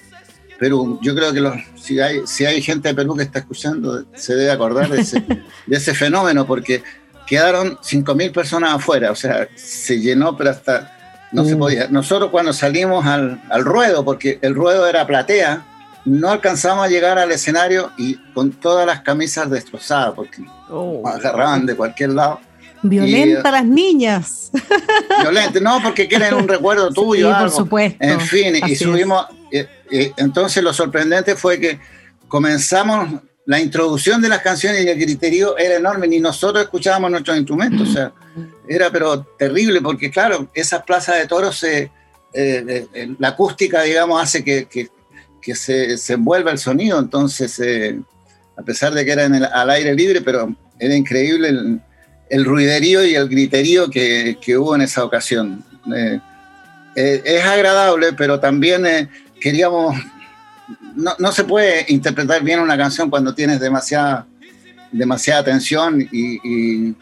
Perú. 0.59 0.99
Yo 1.03 1.15
creo 1.15 1.33
que 1.33 1.41
los, 1.41 1.55
si, 1.77 2.01
hay, 2.01 2.27
si 2.27 2.45
hay 2.45 2.61
gente 2.61 2.89
de 2.89 2.95
Perú 2.95 3.17
que 3.17 3.23
está 3.23 3.41
escuchando, 3.41 4.05
se 4.15 4.35
debe 4.35 4.51
acordar 4.51 4.89
de 4.89 5.01
ese, 5.01 5.21
de 5.67 5.77
ese 5.77 5.95
fenómeno, 5.95 6.47
porque 6.47 6.83
quedaron 7.27 7.77
5.000 7.77 8.33
personas 8.33 8.75
afuera, 8.75 9.11
o 9.11 9.17
sea, 9.17 9.49
se 9.55 10.01
llenó, 10.01 10.37
pero 10.37 10.51
hasta 10.51 10.95
no 11.31 11.45
se 11.45 11.55
mm. 11.55 11.59
podía. 11.59 11.89
Nosotros 11.89 12.31
cuando 12.31 12.53
salimos 12.53 13.05
al, 13.07 13.41
al, 13.51 13.65
ruedo, 13.65 14.05
porque 14.05 14.39
el 14.43 14.55
ruedo 14.55 14.87
era 14.87 15.07
platea, 15.07 15.65
no 16.05 16.31
alcanzamos 16.31 16.87
a 16.87 16.89
llegar 16.89 17.19
al 17.19 17.31
escenario 17.33 17.93
y 17.99 18.17
con 18.33 18.51
todas 18.53 18.87
las 18.87 19.03
camisas 19.03 19.51
destrozadas, 19.51 20.15
porque 20.15 20.43
oh. 20.71 21.07
agarraban 21.07 21.67
de 21.67 21.77
cualquier 21.77 22.11
lado. 22.11 22.41
Violenta 22.83 23.51
las 23.51 23.65
niñas. 23.65 24.51
Violenta, 25.23 25.61
no, 25.61 25.81
porque 25.83 26.07
quieren 26.09 26.35
un 26.35 26.49
recuerdo 26.49 26.91
tuyo. 26.91 27.31
Sí, 27.33 27.41
por 27.41 27.51
supuesto. 27.51 27.99
En 28.01 28.21
fin, 28.21 28.55
y 28.67 28.77
subimos. 28.77 29.27
entonces 30.17 30.63
lo 30.63 30.73
sorprendente 30.73 31.35
fue 31.37 31.59
que 31.59 31.81
comenzamos 32.29 33.21
la 33.49 33.59
introducción 33.59 34.21
de 34.21 34.29
las 34.29 34.43
canciones 34.43 34.85
y 34.85 34.89
el 34.89 35.03
criterio 35.03 35.57
era 35.57 35.77
enorme, 35.77 36.07
ni 36.07 36.21
nosotros 36.21 36.63
escuchábamos 36.63 37.11
nuestros 37.11 37.35
instrumentos, 37.35 37.89
o 37.89 37.93
sea, 37.93 38.13
era 38.69 38.91
pero 38.91 39.23
terrible, 39.39 39.81
porque 39.81 40.11
claro, 40.11 40.51
esas 40.53 40.83
plazas 40.83 41.17
de 41.17 41.27
toros, 41.27 41.65
eh, 41.65 41.91
eh, 42.35 43.15
la 43.19 43.29
acústica, 43.29 43.81
digamos, 43.81 44.23
hace 44.23 44.45
que, 44.45 44.67
que, 44.67 44.91
que 45.41 45.55
se, 45.55 45.97
se, 45.97 46.13
envuelva 46.13 46.51
el 46.51 46.59
sonido, 46.59 46.99
entonces, 46.99 47.59
eh, 47.61 47.99
a 48.55 48.63
pesar 48.63 48.93
de 48.93 49.03
que 49.07 49.13
era 49.13 49.25
en 49.25 49.37
el, 49.37 49.45
al 49.47 49.71
aire 49.71 49.95
libre, 49.95 50.21
pero 50.21 50.55
era 50.79 50.95
increíble 50.95 51.49
el, 51.49 51.81
el 52.31 52.45
ruiderío 52.45 53.05
y 53.05 53.15
el 53.15 53.29
griterío 53.29 53.91
que, 53.91 54.37
hubo 54.59 54.75
en 54.75 54.83
esa 54.83 55.05
ocasión. 55.05 55.65
Eh, 55.95 56.21
eh, 56.95 57.23
es 57.25 57.45
agradable, 57.45 58.13
pero 58.13 58.39
también 58.41 58.87
eh, 58.87 59.09
queríamos... 59.41 59.97
No, 60.95 61.33
se 61.33 61.45
puede 61.45 61.87
interpretar 61.89 62.43
bien 62.43 62.61
una 62.61 62.77
canción 62.77 63.09
cuando 63.09 63.35
tienes 63.35 63.61
demasiada, 63.61 64.27
demasiada 64.93 65.45
tensión 65.45 66.07
y, 66.13 66.95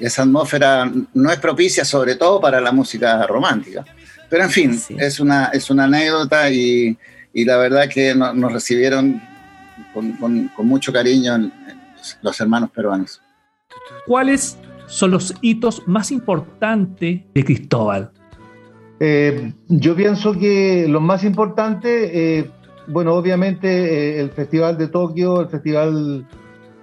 esa 0.00 0.22
atmósfera 0.22 0.90
no 1.14 1.30
es 1.30 1.38
propicia 1.38 1.84
sobre 1.84 2.16
todo 2.16 2.40
para 2.40 2.60
la 2.60 2.72
música 2.72 3.24
romántica. 3.28 3.84
Pero 4.28 4.42
en 4.42 4.50
fin, 4.50 4.82
es, 4.98 5.20
una, 5.20 5.46
es 5.52 5.70
una 5.70 5.84
anécdota 5.84 6.50
y, 6.50 6.98
y 7.32 7.44
la 7.44 7.56
verdad 7.58 7.88
que 7.88 8.12
nos 8.12 8.52
recibieron 8.52 9.22
con, 9.92 10.48
con, 10.48 10.66
mucho 10.66 10.92
cariño 10.92 11.50
los 12.22 12.40
hermanos 12.40 12.70
peruanos. 12.70 13.20
¿Cuáles 14.06 14.56
son 14.94 15.10
los 15.10 15.34
hitos 15.40 15.82
más 15.88 16.12
importantes 16.12 17.22
de 17.34 17.44
Cristóbal? 17.44 18.12
Eh, 19.00 19.52
yo 19.66 19.96
pienso 19.96 20.38
que 20.38 20.86
lo 20.88 21.00
más 21.00 21.24
importante, 21.24 22.38
eh, 22.38 22.50
bueno, 22.86 23.14
obviamente 23.14 23.66
eh, 23.68 24.20
el 24.20 24.30
Festival 24.30 24.78
de 24.78 24.86
Tokio, 24.86 25.40
el 25.40 25.48
Festival 25.48 26.28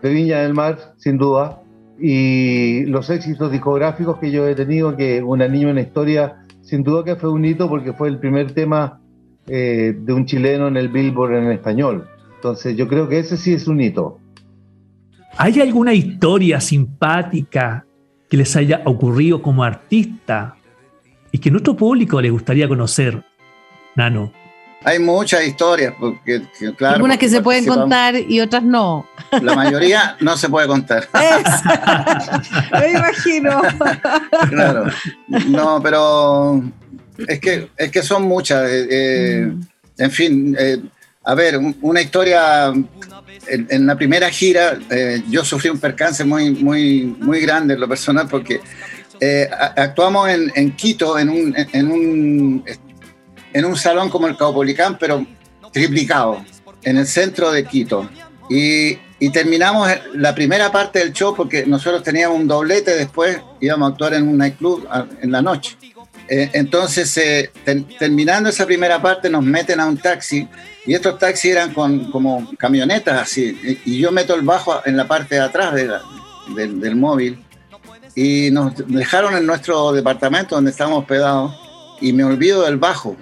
de 0.01 0.09
Viña 0.09 0.41
del 0.41 0.53
Mar, 0.53 0.93
sin 0.97 1.17
duda, 1.17 1.61
y 2.01 2.83
los 2.87 3.09
éxitos 3.09 3.49
discográficos 3.49 4.17
que 4.17 4.29
yo 4.29 4.45
he 4.45 4.55
tenido, 4.55 4.97
que 4.97 5.23
Una 5.23 5.47
Niña, 5.47 5.69
una 5.69 5.81
historia, 5.81 6.43
sin 6.63 6.83
duda 6.83 7.05
que 7.05 7.15
fue 7.15 7.29
un 7.29 7.45
hito 7.45 7.69
porque 7.69 7.93
fue 7.93 8.09
el 8.09 8.19
primer 8.19 8.51
tema 8.51 8.99
de 9.45 10.13
un 10.13 10.25
chileno 10.25 10.67
en 10.67 10.77
el 10.77 10.89
Billboard 10.89 11.33
en 11.35 11.51
español. 11.51 12.07
Entonces 12.35 12.75
yo 12.75 12.87
creo 12.87 13.09
que 13.09 13.19
ese 13.19 13.37
sí 13.37 13.53
es 13.53 13.67
un 13.67 13.81
hito. 13.81 14.19
¿Hay 15.37 15.59
alguna 15.59 15.93
historia 15.93 16.61
simpática 16.61 17.85
que 18.31 18.38
les 18.38 18.55
haya 18.55 18.81
ocurrido 18.85 19.41
como 19.41 19.61
artista 19.61 20.55
y 21.33 21.39
que 21.39 21.51
nuestro 21.51 21.75
público 21.75 22.21
le 22.21 22.29
gustaría 22.29 22.65
conocer, 22.65 23.21
Nano? 23.97 24.31
Hay 24.85 25.00
muchas 25.00 25.45
historias, 25.45 25.93
porque, 26.00 26.41
claro. 26.77 26.95
Algunas 26.95 27.17
que 27.17 27.27
se 27.27 27.41
pueden 27.41 27.65
contar 27.65 28.15
y 28.15 28.39
otras 28.39 28.63
no. 28.63 29.05
La 29.41 29.53
mayoría 29.53 30.15
no 30.21 30.38
se 30.38 30.47
puede 30.47 30.65
contar. 30.65 31.09
Me 32.71 32.91
imagino. 32.91 33.61
Claro. 34.50 34.85
No, 35.50 35.81
pero 35.83 36.63
es 37.27 37.39
que, 37.41 37.69
es 37.75 37.91
que 37.91 38.01
son 38.01 38.23
muchas. 38.23 38.63
Eh, 38.69 38.88
eh, 38.89 39.45
mm. 39.47 39.61
En 39.97 40.11
fin, 40.11 40.55
eh, 40.57 40.81
a 41.23 41.35
ver, 41.35 41.59
una 41.81 42.01
historia. 42.01 42.73
En, 43.47 43.87
la 43.87 43.95
primera 43.95 44.29
gira, 44.29 44.77
yo 45.29 45.43
sufrí 45.43 45.69
un 45.69 45.79
percance 45.79 46.23
muy, 46.23 46.51
muy, 46.51 47.15
muy 47.19 47.39
grande 47.41 47.73
en 47.73 47.79
lo 47.79 47.87
personal 47.87 48.27
porque 48.29 48.61
actuamos 49.75 50.29
en, 50.29 50.75
Quito 50.75 51.17
en 51.17 51.29
un, 51.29 51.55
en 51.55 51.91
un 51.91 52.63
en 53.53 53.65
un 53.65 53.75
salón 53.75 54.09
como 54.09 54.27
el 54.27 54.37
Caupolicán, 54.37 54.97
pero 54.97 55.25
triplicado, 55.71 56.43
en 56.83 56.97
el 56.97 57.07
centro 57.07 57.51
de 57.51 57.65
Quito. 57.65 58.09
Y, 58.49 58.97
terminamos 59.31 59.87
la 60.15 60.33
primera 60.33 60.71
parte 60.71 60.97
del 60.97 61.13
show 61.13 61.35
porque 61.35 61.63
nosotros 61.67 62.01
teníamos 62.01 62.39
un 62.39 62.47
doblete, 62.47 62.95
después 62.95 63.39
íbamos 63.59 63.87
a 63.87 63.91
actuar 63.91 64.15
en 64.15 64.27
un 64.27 64.37
nightclub 64.37 64.87
en 65.21 65.31
la 65.31 65.43
noche. 65.43 65.77
Eh, 66.33 66.50
entonces, 66.53 67.17
eh, 67.17 67.51
terminando 68.00 68.50
esa 68.50 68.65
primera 68.65 69.01
parte, 69.01 69.29
nos 69.29 69.43
meten 69.43 69.81
a 69.81 69.85
un 69.85 69.97
taxi 69.97 70.47
y 70.85 70.93
estos 70.93 71.19
taxis 71.19 71.51
eran 71.51 71.73
con, 71.73 72.09
como 72.09 72.50
camionetas 72.57 73.21
así. 73.21 73.79
Y 73.85 74.00
yo 74.00 74.13
meto 74.13 74.33
el 74.33 74.41
bajo 74.41 74.81
en 74.85 74.95
la 74.95 75.09
parte 75.09 75.35
de 75.35 75.41
atrás 75.41 75.73
del 75.75 76.95
móvil 76.95 77.43
y 78.15 78.50
nos 78.50 78.73
dejaron 78.88 79.35
en 79.35 79.45
nuestro 79.45 79.91
departamento 79.91 80.55
donde 80.55 80.71
estábamos 80.71 81.00
hospedados 81.00 81.53
y 82.00 82.13
me 82.13 82.23
olvido 82.23 82.63
del 82.63 82.77
bajo 82.77 83.17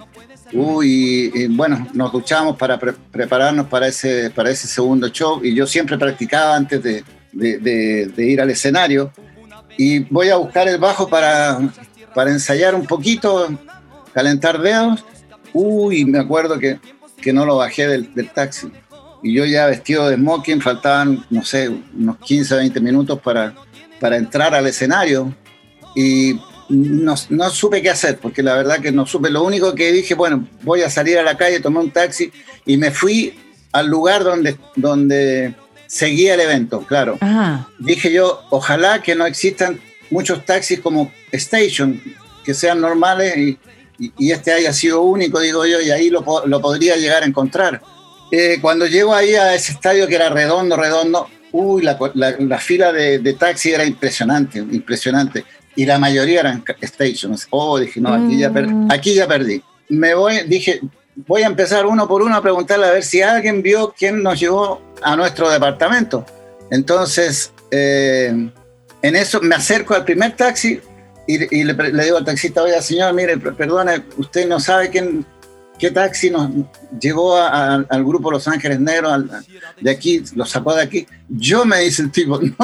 Uy, 0.52 1.32
y, 1.34 1.46
bueno, 1.48 1.88
nos 1.92 2.12
duchamos 2.12 2.56
para 2.56 2.78
prepararnos 2.78 3.66
para 3.66 3.88
ese, 3.88 4.30
para 4.30 4.50
ese 4.50 4.66
segundo 4.66 5.08
show 5.08 5.40
y 5.44 5.52
yo 5.54 5.66
siempre 5.66 5.98
practicaba 5.98 6.54
antes 6.54 6.80
de, 6.82 8.14
ir 8.16 8.40
al 8.40 8.50
escenario 8.50 9.12
y 9.76 10.00
voy 10.00 10.28
a 10.28 10.36
buscar 10.36 10.68
el 10.68 10.78
bajo 10.78 11.08
para, 11.08 11.60
para 12.14 12.30
ensayar 12.30 12.74
un 12.74 12.86
poquito, 12.86 13.48
calentar 14.12 14.60
dedos. 14.60 15.04
Uy, 15.52 16.04
me 16.04 16.18
acuerdo 16.18 16.58
que, 16.58 16.78
que 17.20 17.32
no 17.32 17.44
lo 17.44 17.56
bajé 17.56 17.88
del, 17.88 18.14
del, 18.14 18.30
taxi 18.30 18.70
y 19.22 19.34
yo 19.34 19.44
ya 19.44 19.66
vestido 19.66 20.08
de 20.08 20.16
smoking, 20.16 20.60
faltaban, 20.60 21.24
no 21.30 21.44
sé, 21.44 21.68
unos 21.68 22.18
15, 22.18 22.56
20 22.56 22.80
minutos 22.80 23.20
para, 23.20 23.54
para 23.98 24.16
entrar 24.16 24.54
al 24.54 24.66
escenario 24.66 25.34
y 25.94 26.40
no, 26.68 27.14
no, 27.30 27.50
supe 27.50 27.82
qué 27.82 27.90
hacer, 27.90 28.18
porque 28.18 28.42
la 28.42 28.54
verdad 28.54 28.80
que 28.80 28.92
no 28.92 29.06
supe. 29.06 29.30
Lo 29.30 29.42
único 29.42 29.74
que 29.74 29.92
dije, 29.92 30.14
bueno, 30.14 30.46
voy 30.62 30.82
a 30.82 30.90
salir 30.90 31.18
a 31.18 31.22
la 31.22 31.36
calle, 31.36 31.60
tomé 31.60 31.80
un 31.80 31.90
taxi 31.90 32.30
y 32.64 32.76
me 32.76 32.90
fui 32.90 33.38
al 33.72 33.88
lugar 33.88 34.24
donde, 34.24 34.56
donde 34.76 35.54
seguía 35.86 36.34
el 36.34 36.40
evento, 36.40 36.82
claro. 36.86 37.18
Dije 37.78 38.12
yo, 38.12 38.42
ojalá 38.50 39.02
que 39.02 39.14
no 39.14 39.26
existan 39.26 39.80
muchos 40.10 40.44
taxis 40.44 40.80
como 40.80 41.12
Station, 41.32 42.00
que 42.44 42.54
sean 42.54 42.80
normales 42.80 43.36
y, 43.36 43.58
y, 44.18 44.30
este 44.32 44.52
haya 44.52 44.72
sido 44.72 45.02
único, 45.02 45.40
digo 45.40 45.64
yo, 45.66 45.80
y 45.80 45.90
ahí 45.90 46.10
lo, 46.10 46.24
lo 46.46 46.60
podría 46.60 46.96
llegar 46.96 47.22
a 47.22 47.26
encontrar. 47.26 47.80
Eh, 48.32 48.58
cuando 48.60 48.86
llego 48.86 49.14
ahí 49.14 49.34
a 49.34 49.54
ese 49.54 49.72
estadio 49.72 50.06
que 50.06 50.14
era 50.14 50.28
redondo, 50.28 50.76
redondo, 50.76 51.28
uy, 51.52 51.82
la, 51.82 51.98
la, 52.14 52.58
fila 52.58 52.92
de, 52.92 53.18
de 53.18 53.32
taxi 53.34 53.72
era 53.72 53.84
impresionante, 53.84 54.58
impresionante 54.58 55.44
y 55.76 55.86
la 55.86 55.98
mayoría 55.98 56.40
eran 56.40 56.64
stations. 56.82 57.46
Oh, 57.50 57.78
dije, 57.78 58.00
no, 58.00 58.12
aquí, 58.12 58.38
ya, 58.38 58.50
mm. 58.50 58.90
aquí 58.90 59.14
ya 59.14 59.26
perdí. 59.26 59.62
Me 59.88 60.14
voy, 60.14 60.42
dije, 60.46 60.80
voy 61.26 61.42
a 61.42 61.46
empezar 61.46 61.86
uno 61.86 62.06
por 62.06 62.22
uno 62.22 62.36
a 62.36 62.42
preguntarle 62.42 62.86
a 62.86 62.90
ver 62.90 63.02
si 63.02 63.22
alguien 63.22 63.62
vio 63.62 63.94
quién 63.96 64.22
nos 64.22 64.38
llevó 64.38 64.80
a 65.02 65.16
nuestro 65.16 65.50
departamento. 65.50 66.24
Entonces, 66.70 67.52
eh, 67.70 68.50
en 69.02 69.16
eso 69.16 69.40
me 69.40 69.54
acerco 69.54 69.94
al 69.94 70.04
primer 70.04 70.36
taxi 70.36 70.80
y, 71.26 71.64
le, 71.64 72.04
digo 72.04 72.16
al 72.16 72.24
taxista, 72.24 72.62
oiga, 72.62 72.82
señor, 72.82 73.14
mire, 73.14 73.36
perdone, 73.36 74.02
usted 74.16 74.48
no 74.48 74.58
sabe 74.58 74.90
quién, 74.90 75.24
qué 75.78 75.90
taxi 75.90 76.28
nos 76.30 76.50
llevó 77.00 77.36
al 77.36 78.04
grupo 78.04 78.30
Los 78.32 78.48
Ángeles 78.48 78.80
Negros, 78.80 79.24
de 79.80 79.90
aquí, 79.90 80.22
lo 80.34 80.44
sacó 80.44 80.74
de 80.74 80.82
aquí. 80.82 81.06
Yo 81.28 81.64
me 81.64 81.80
dice 81.80 82.02
el 82.02 82.10
tipo, 82.10 82.40
no, 82.40 82.54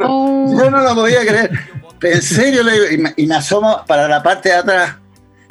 oh. 0.00 0.56
yo 0.56 0.70
no 0.70 0.82
lo 0.82 0.94
podía 0.94 1.20
creer. 1.20 1.50
En 2.00 2.22
serio, 2.22 2.62
le 2.62 2.72
digo, 2.72 3.12
y 3.16 3.26
me, 3.26 3.34
asomo 3.34 3.82
para 3.86 4.06
la 4.08 4.22
parte 4.22 4.50
de 4.50 4.56
atrás. 4.56 4.96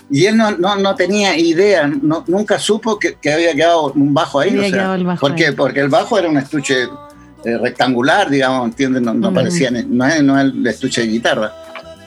Y 0.09 0.25
él 0.25 0.35
no, 0.35 0.51
no, 0.51 0.75
no 0.75 0.95
tenía 0.95 1.37
idea, 1.37 1.87
no, 1.87 2.23
nunca 2.27 2.59
supo 2.59 2.99
que, 2.99 3.15
que, 3.15 3.31
había 3.31 3.53
quedado 3.53 3.93
un 3.93 4.13
bajo 4.13 4.39
ahí. 4.41 4.49
Había 4.49 4.71
quedado 4.71 4.95
el 4.95 5.05
bajo 5.05 5.21
porque, 5.21 5.53
porque 5.53 5.79
el 5.79 5.87
bajo 5.87 6.19
era 6.19 6.29
un 6.29 6.37
estuche 6.37 6.87
eh, 7.45 7.57
rectangular, 7.57 8.29
digamos, 8.29 8.65
¿entiendes? 8.65 9.01
No, 9.01 9.13
no 9.13 9.33
parecía, 9.33 9.71
no 9.71 10.05
es, 10.07 10.23
no 10.23 10.39
es 10.39 10.45
el 10.45 10.67
estuche 10.67 11.01
de 11.01 11.07
guitarra. 11.07 11.53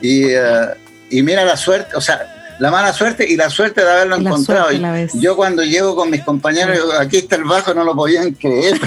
Y, 0.01 0.25
eh, 0.29 0.67
y 1.09 1.21
mira 1.23 1.43
la 1.43 1.57
suerte, 1.57 1.95
o 1.95 2.01
sea, 2.01 2.34
la 2.59 2.71
mala 2.71 2.93
suerte 2.93 3.25
y 3.29 3.35
la 3.35 3.49
suerte 3.49 3.81
de 3.81 3.91
haberlo 3.91 4.15
encontrado. 4.15 4.69
yo 5.13 5.35
cuando 5.35 5.63
llego 5.63 5.95
con 5.95 6.09
mis 6.09 6.23
compañeros, 6.23 6.79
aquí 6.99 7.17
está 7.17 7.35
el 7.35 7.43
bajo, 7.43 7.73
no 7.73 7.83
lo 7.83 7.95
podían 7.95 8.31
creer. 8.31 8.79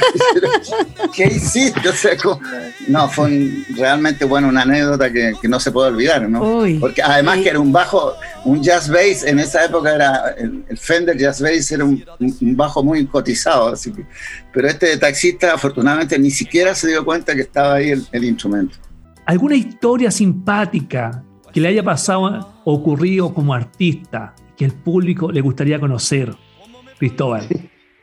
¿Qué 1.15 1.25
hiciste? 1.27 1.81
no, 2.89 3.09
fue 3.09 3.51
realmente 3.77 4.25
bueno, 4.25 4.49
una 4.49 4.63
anécdota 4.63 5.13
que, 5.13 5.35
no 5.43 5.61
se 5.61 5.71
puede 5.73 5.89
olvidar, 5.89 6.29
¿no? 6.29 6.65
Porque 6.81 7.03
además 7.03 7.39
que 7.39 7.51
era 7.51 7.61
un 7.61 7.73
bajo, 7.73 8.15
un 8.45 8.63
jazz 8.63 8.89
bass, 8.89 9.25
en 9.25 9.39
esa 9.39 9.65
época 9.65 9.95
era 9.95 10.35
el, 10.39 10.65
Fender 10.79 11.17
Jazz 11.17 11.41
Bass 11.41 11.71
era 11.73 11.85
un, 11.85 12.05
bajo 12.57 12.83
muy 12.83 13.07
cotizado, 13.07 13.73
así 13.73 13.93
que, 13.93 14.05
pero 14.53 14.69
este 14.69 14.97
taxista 14.97 15.55
afortunadamente 15.55 16.19
ni 16.19 16.31
siquiera 16.31 16.75
se 16.75 16.89
dio 16.89 17.05
cuenta 17.05 17.35
que 17.35 17.43
estaba 17.43 17.75
ahí 17.75 17.93
el 18.13 18.25
instrumento. 18.25 18.77
¿Alguna 19.27 19.57
historia 19.57 20.11
simpática 20.11 21.23
que 21.53 21.61
le 21.61 21.69
haya 21.69 21.83
pasado 21.83 22.55
ocurrido 22.65 23.33
como 23.35 23.55
artista 23.55 24.35
que 24.57 24.65
el 24.65 24.73
público 24.73 25.31
le 25.31 25.41
gustaría 25.41 25.79
conocer, 25.79 26.35
Cristóbal? 26.99 27.47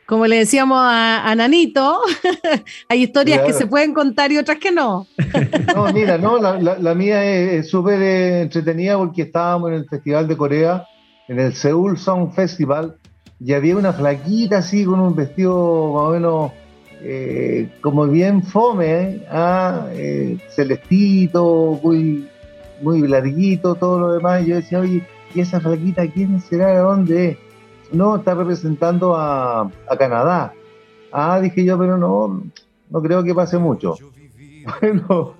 Como 0.06 0.26
le 0.26 0.36
decíamos 0.36 0.78
a, 0.80 1.34
Nanito, 1.36 2.00
hay 2.88 3.02
historias 3.02 3.42
que 3.42 3.52
se 3.52 3.66
pueden 3.66 3.92
contar 3.92 4.30
y 4.30 4.38
otras 4.38 4.58
que 4.58 4.70
no. 4.70 5.06
No, 5.74 5.92
mira, 5.92 6.16
no, 6.16 6.38
la, 6.38 6.94
mía 6.94 7.24
es 7.24 7.68
súper 7.68 8.00
entretenida 8.00 8.96
porque 8.96 9.22
estábamos 9.22 9.70
en 9.70 9.76
el 9.76 9.88
Festival 9.88 10.28
de 10.28 10.36
Corea, 10.36 10.86
en 11.28 11.40
el 11.40 11.54
Seoul 11.54 11.98
Song 11.98 12.32
Festival, 12.32 12.96
y 13.40 13.52
había 13.52 13.76
una 13.76 13.92
flaquita 13.92 14.58
así 14.58 14.84
con 14.84 15.00
un 15.00 15.14
vestido 15.14 15.92
más 15.92 16.02
o 16.02 16.10
menos 16.10 16.52
eh, 17.02 17.68
como 17.82 18.06
bien 18.06 18.42
fome, 18.42 18.86
¿eh? 18.86 19.26
ah, 19.30 19.88
eh, 19.92 20.38
celestito, 20.48 21.78
muy 21.82 22.28
muy 22.82 23.06
larguito, 23.06 23.74
todo 23.74 24.00
lo 24.00 24.12
demás. 24.12 24.42
Y 24.42 24.50
yo 24.50 24.56
decía, 24.56 24.80
oye, 24.80 25.06
¿y 25.34 25.40
esa 25.40 25.60
flaquita 25.60 26.06
quién 26.06 26.40
será? 26.40 26.68
¿De 26.68 26.78
dónde 26.78 27.38
No, 27.92 28.16
está 28.16 28.34
representando 28.34 29.16
a, 29.16 29.62
a, 29.62 29.96
Canadá. 29.98 30.52
Ah, 31.12 31.40
dije 31.40 31.64
yo, 31.64 31.78
pero 31.78 31.96
no, 31.96 32.42
no 32.90 33.02
creo 33.02 33.22
que 33.22 33.34
pase 33.34 33.58
mucho. 33.58 33.96
Bueno, 34.80 35.34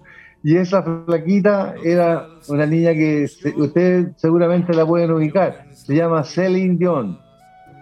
y 0.45 0.57
esa 0.57 0.85
flaquita 0.85 1.75
era 1.83 2.29
una 2.47 2.65
niña 2.65 2.93
que 2.93 3.29
usted 3.57 4.13
seguramente 4.15 4.73
la 4.73 4.87
pueden 4.87 5.11
ubicar. 5.11 5.67
Se 5.73 5.97
llama 5.97 6.23
Celine 6.23 6.77
Dion. 6.77 7.19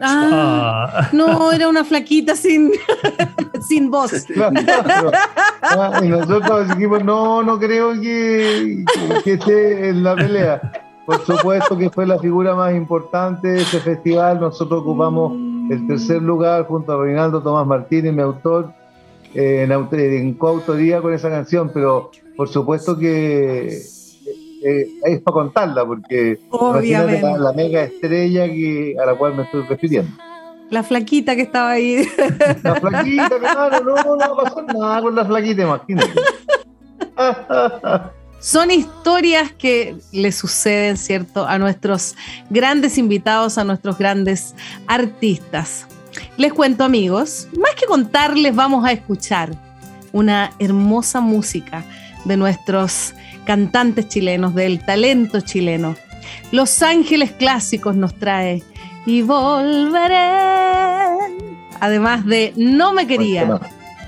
Ah, 0.01 1.09
no, 1.13 1.53
era 1.53 1.69
una 1.69 1.85
flaquita 1.85 2.35
sin, 2.35 2.73
sin 3.69 3.91
voz. 3.91 4.27
Ah, 5.63 6.01
y 6.03 6.09
nosotros 6.09 6.69
dijimos, 6.69 7.05
no, 7.05 7.43
no 7.43 7.59
creo 7.59 7.93
que, 8.01 8.85
que, 9.23 9.33
esté 9.35 9.89
en 9.89 10.03
la 10.03 10.17
pelea. 10.17 10.73
Por 11.07 11.25
supuesto 11.25 11.77
que 11.77 11.91
fue 11.91 12.07
la 12.07 12.19
figura 12.19 12.55
más 12.55 12.75
importante 12.75 13.49
de 13.49 13.63
ese 13.63 13.81
festival. 13.81 14.41
Nosotros 14.41 14.83
ocupamos 14.83 15.33
el 15.71 15.87
tercer 15.87 16.23
lugar 16.23 16.67
junto 16.67 16.93
a 16.93 17.03
Reinaldo 17.03 17.43
Tomás 17.43 17.67
Martínez, 17.67 18.13
mi 18.13 18.23
autor, 18.23 18.73
en, 19.35 19.71
en 19.73 20.35
coautoría 20.35 21.01
con 21.01 21.13
esa 21.13 21.31
canción, 21.31 21.71
pero 21.73 22.11
por 22.37 22.49
supuesto 22.49 22.99
que 22.99 23.83
eh, 24.64 24.88
es 25.04 25.21
para 25.21 25.35
contarla, 25.35 25.85
porque 25.85 26.38
Obviamente. 26.50 27.21
La, 27.23 27.38
la, 27.38 27.52
mega 27.52 27.83
estrella 27.83 28.47
que, 28.47 28.97
a 29.00 29.06
la 29.06 29.14
cual 29.14 29.37
me 29.37 29.42
estoy 29.42 29.62
refiriendo. 29.64 30.11
La 30.71 30.83
flaquita 30.83 31.37
que 31.37 31.42
estaba 31.42 31.73
ahí. 31.73 32.09
La 32.62 32.75
flaquita, 32.76 33.38
claro, 33.38 33.85
no, 33.85 34.16
no 34.16 34.37
pasó 34.37 34.62
nada 34.62 35.02
con 35.02 35.14
la 35.14 35.25
flaquita, 35.25 35.62
imagínate. 35.62 36.21
Son 38.40 38.71
historias 38.71 39.52
que 39.52 39.97
le 40.12 40.33
suceden, 40.33 40.97
¿cierto?, 40.97 41.47
a 41.47 41.59
nuestros 41.59 42.14
grandes 42.50 42.99
invitados, 42.99 43.59
a 43.59 43.64
nuestros 43.64 43.99
grandes 43.99 44.54
artistas. 44.87 45.87
Les 46.37 46.52
cuento, 46.52 46.85
amigos, 46.85 47.49
más 47.59 47.75
que 47.75 47.87
contarles, 47.87 48.54
vamos 48.54 48.85
a 48.85 48.92
escuchar 48.92 49.50
una 50.12 50.52
hermosa 50.59 51.21
música 51.21 51.85
de 52.25 52.37
nuestros 52.37 53.14
cantantes 53.45 54.09
chilenos, 54.09 54.55
del 54.55 54.85
talento 54.85 55.41
chileno. 55.41 55.97
Los 56.53 56.83
Ángeles 56.83 57.33
Clásicos 57.33 57.97
nos 57.97 58.15
trae 58.15 58.63
y 59.07 59.23
volveré. 59.23 60.15
Además 61.81 62.25
de 62.27 62.53
No 62.57 62.93
me 62.93 63.07
quería. 63.07 63.61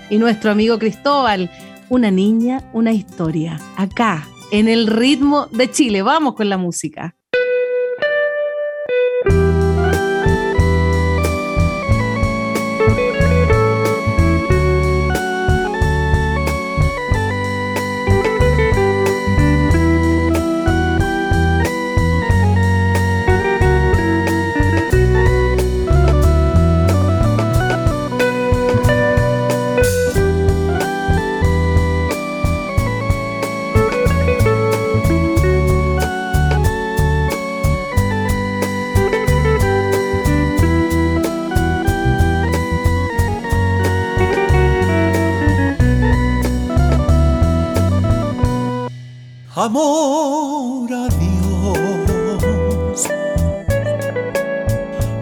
Y 0.09 0.19
nuestro 0.19 0.50
amigo 0.50 0.78
Cristóbal, 0.78 1.50
una 1.88 2.11
niña, 2.11 2.62
una 2.73 2.93
historia. 2.93 3.61
Acá, 3.76 4.26
en 4.50 4.69
el 4.69 4.87
ritmo 4.87 5.47
de 5.52 5.71
Chile. 5.71 6.02
Vamos 6.02 6.35
con 6.35 6.49
la 6.49 6.57
música. 6.57 7.16
Amor 49.76 50.88
Dios 51.18 51.78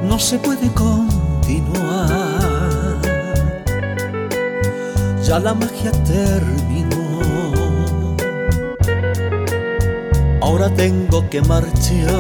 no 0.03 0.19
se 0.19 0.39
puede 0.39 0.69
continuar. 0.73 2.09
Ya 5.25 5.39
la 5.41 5.55
magia 5.55 5.91
terminó. 6.05 6.95
Ahora 10.41 10.71
tengo 10.71 11.29
que 11.31 11.41
marchar. 11.43 12.15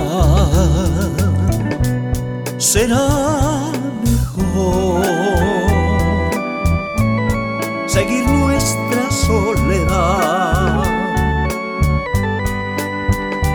Será 2.57 3.07
mejor 4.05 5.05
seguir 7.87 8.34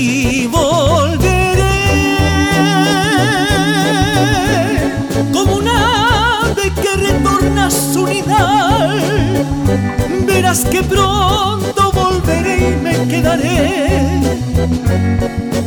y 0.00 0.46
volveré 0.46 1.60
como 5.30 5.56
un 5.56 5.68
ave 5.68 6.72
que 6.82 6.96
retorna 6.96 7.66
a 7.66 7.70
su 7.70 8.06
nidal. 8.06 9.46
Verás 10.26 10.60
que 10.64 10.82
pronto 10.82 11.92
volveré 11.92 12.70
y 12.70 12.76
me 12.76 13.08
quedaré 13.08 14.20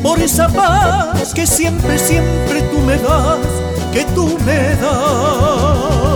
por 0.01 0.19
esa 0.19 0.47
paz 0.47 1.31
que 1.33 1.45
siempre, 1.45 1.99
siempre 1.99 2.63
tú 2.71 2.79
me 2.79 2.97
das, 2.97 3.45
que 3.93 4.03
tú 4.15 4.35
me 4.45 4.75
das. 4.81 6.12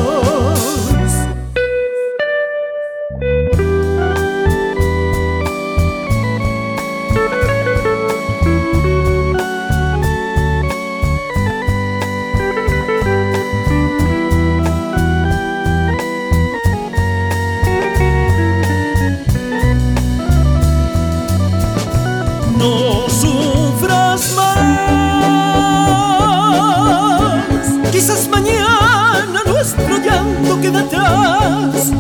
Queda 30.67 30.79
atrás. 30.81 31.91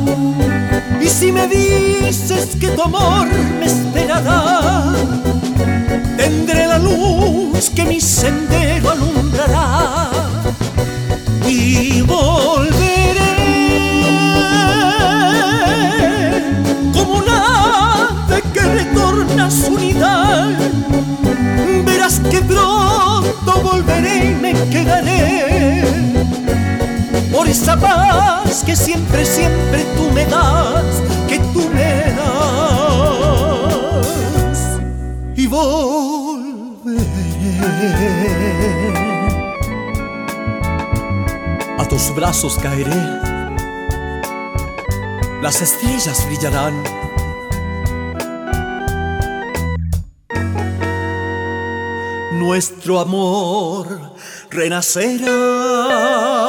Y 1.01 1.07
si 1.07 1.31
me 1.31 1.47
dices 1.47 2.55
que 2.59 2.67
tu 2.69 2.81
amor 2.81 3.27
me 3.59 3.65
esperará, 3.65 4.93
tendré 6.17 6.67
la 6.67 6.79
luz 6.79 7.69
que 7.69 7.85
mi 7.85 8.01
sendero 8.01 8.91
alumbrará. 8.91 10.09
Y 11.47 12.01
volveré 12.01 13.35
como 16.93 17.19
un 17.19 17.29
ave 17.29 18.41
que 18.53 18.61
retorna 18.61 19.45
a 19.45 19.51
su 19.51 19.77
nidal. 19.77 20.57
Verás 21.85 22.19
que 22.31 22.41
pronto 22.41 23.61
volveré 23.63 24.31
y 24.31 24.35
me 24.35 24.53
quedaré 24.69 25.27
por 27.37 27.47
esa 27.47 27.79
paz 27.79 28.63
que 28.65 28.75
siempre, 28.75 29.23
siempre 29.23 29.85
tú 29.95 30.09
me 30.11 30.25
das, 30.25 31.03
que 31.27 31.37
tú 31.53 31.69
me 31.69 32.11
das. 32.17 33.37
Y 35.35 35.45
volveré. 35.45 36.97
A 41.77 41.87
tus 41.87 42.15
brazos 42.15 42.57
caeré, 42.57 43.03
las 45.43 45.61
estrellas 45.61 46.25
brillarán. 46.25 46.73
Nuestro 52.31 52.99
amor 52.99 54.15
renacerá. 54.49 56.46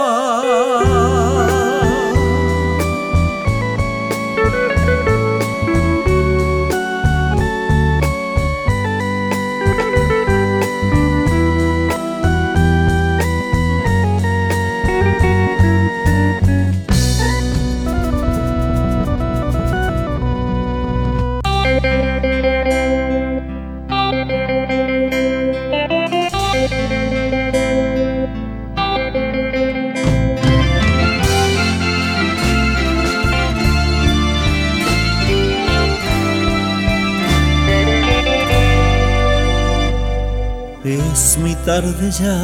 Tarde 41.81 42.11
ya 42.11 42.37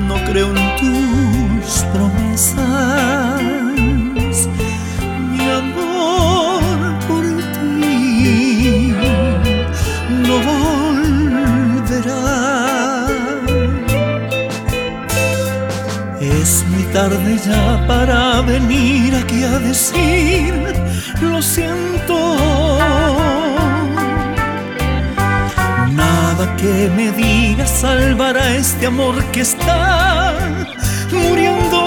no 0.09 0.17
creo 0.27 0.49
en 0.55 0.63
tus 0.81 1.69
promesas, 1.95 3.26
tarde 16.97 17.37
ya 17.47 17.87
para 17.87 18.41
venir 18.41 19.15
aquí 19.23 19.45
a 19.45 19.59
decir 19.59 20.55
lo 21.21 21.43
siento. 21.43 22.17
Nada 26.03 26.45
que 26.57 26.75
me 26.97 27.07
diga 27.13 27.67
salvará 27.67 28.45
este 28.63 28.87
amor 28.87 29.17
que 29.33 29.43
está 29.43 30.33
muriendo. 31.13 31.81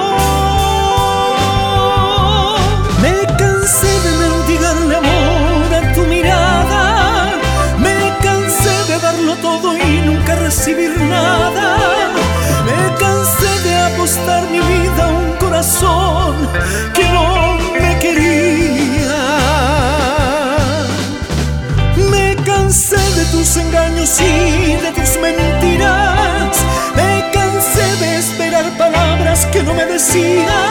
Me 3.04 3.16
cansé 3.42 3.92
de 4.06 4.12
mendigarle 4.24 4.96
amor 5.04 5.70
a 5.80 5.82
tu 5.96 6.02
mirada. 6.14 6.84
Me 7.86 7.98
cansé 8.26 8.76
de 8.90 9.00
darlo 9.06 9.34
todo 9.48 9.76
y 9.76 9.92
nunca 10.08 10.36
recibir 10.36 10.92
que 15.62 17.04
no 17.10 17.58
me 17.74 18.00
quería. 18.00 19.20
Me 22.10 22.36
cansé 22.46 22.96
de 22.96 23.26
tus 23.26 23.58
engaños 23.58 24.22
y 24.22 24.78
de 24.78 24.92
tus 24.94 25.18
mentiras. 25.20 26.56
Me 26.96 27.30
cansé 27.34 27.94
de 27.98 28.20
esperar 28.20 28.66
palabras 28.78 29.46
que 29.48 29.62
no 29.64 29.74
me 29.74 29.86
decías. 29.86 30.69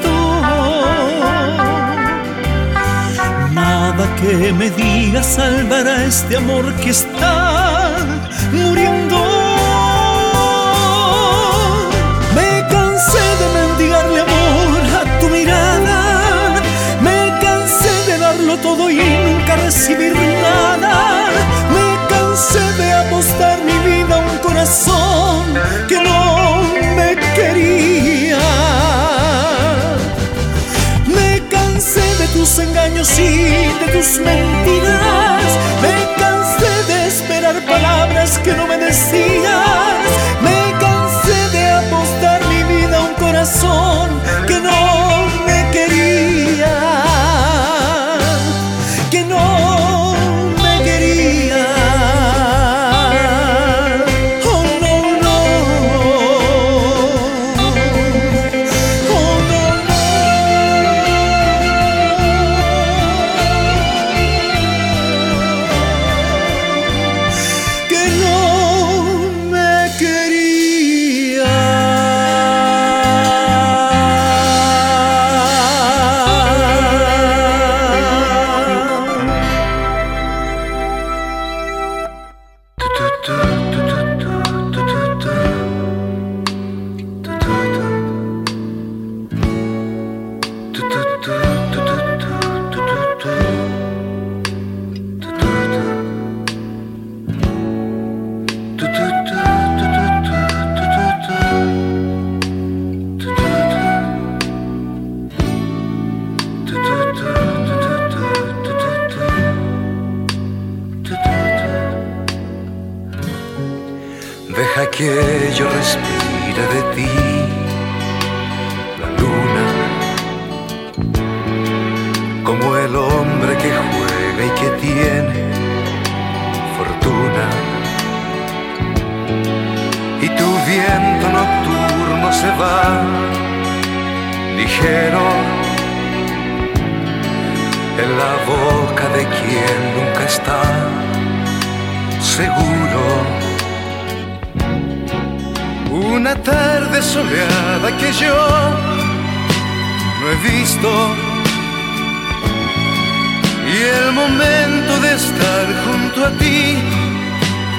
Que 4.27 4.53
me 4.53 4.71
diga 4.71 5.23
salvará 5.23 6.05
este 6.05 6.37
amor 6.37 6.65
que 6.77 6.91
está 6.91 7.91
muriendo. 8.53 9.19
Me 12.35 12.51
cansé 12.71 13.25
de 13.41 13.47
mendigarle 13.59 14.21
amor 14.21 14.81
a 15.01 15.19
tu 15.21 15.29
mirada. 15.29 15.99
Me 17.03 17.39
cansé 17.43 17.93
de 18.07 18.19
darlo 18.19 18.57
todo 18.59 18.91
y 18.91 18.97
nunca 18.97 19.57
recibir 19.57 20.17
nada. 20.17 21.29
Me 21.75 21.87
cansé 22.09 22.65
de 22.81 22.93
apostar 22.93 23.59
mi 23.63 23.77
vida 23.91 24.15
a 24.17 24.19
un 24.19 24.39
corazón 24.39 25.43
que 25.87 26.01
no 26.01 26.84
tus 32.55 32.63
engaños 32.63 33.19
y 33.19 33.33
de 33.85 33.93
tus 33.93 34.19
mentiras. 34.21 35.59
Me 35.83 36.15
cansé 36.17 36.85
de 36.87 37.07
esperar 37.09 37.61
palabras 37.67 38.39
que 38.39 38.53
no 38.53 38.67
me 38.67 38.79
decías. 38.79 39.54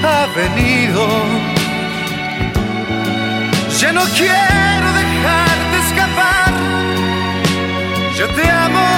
ha 0.05 0.27
venido. 0.35 1.03
Ya 3.79 3.91
no 3.91 4.03
quiero 4.19 4.87
dejar 5.01 5.55
de 5.71 5.77
escapar, 5.85 6.53
yo 8.17 8.27
te 8.37 8.49
amo. 8.65 8.89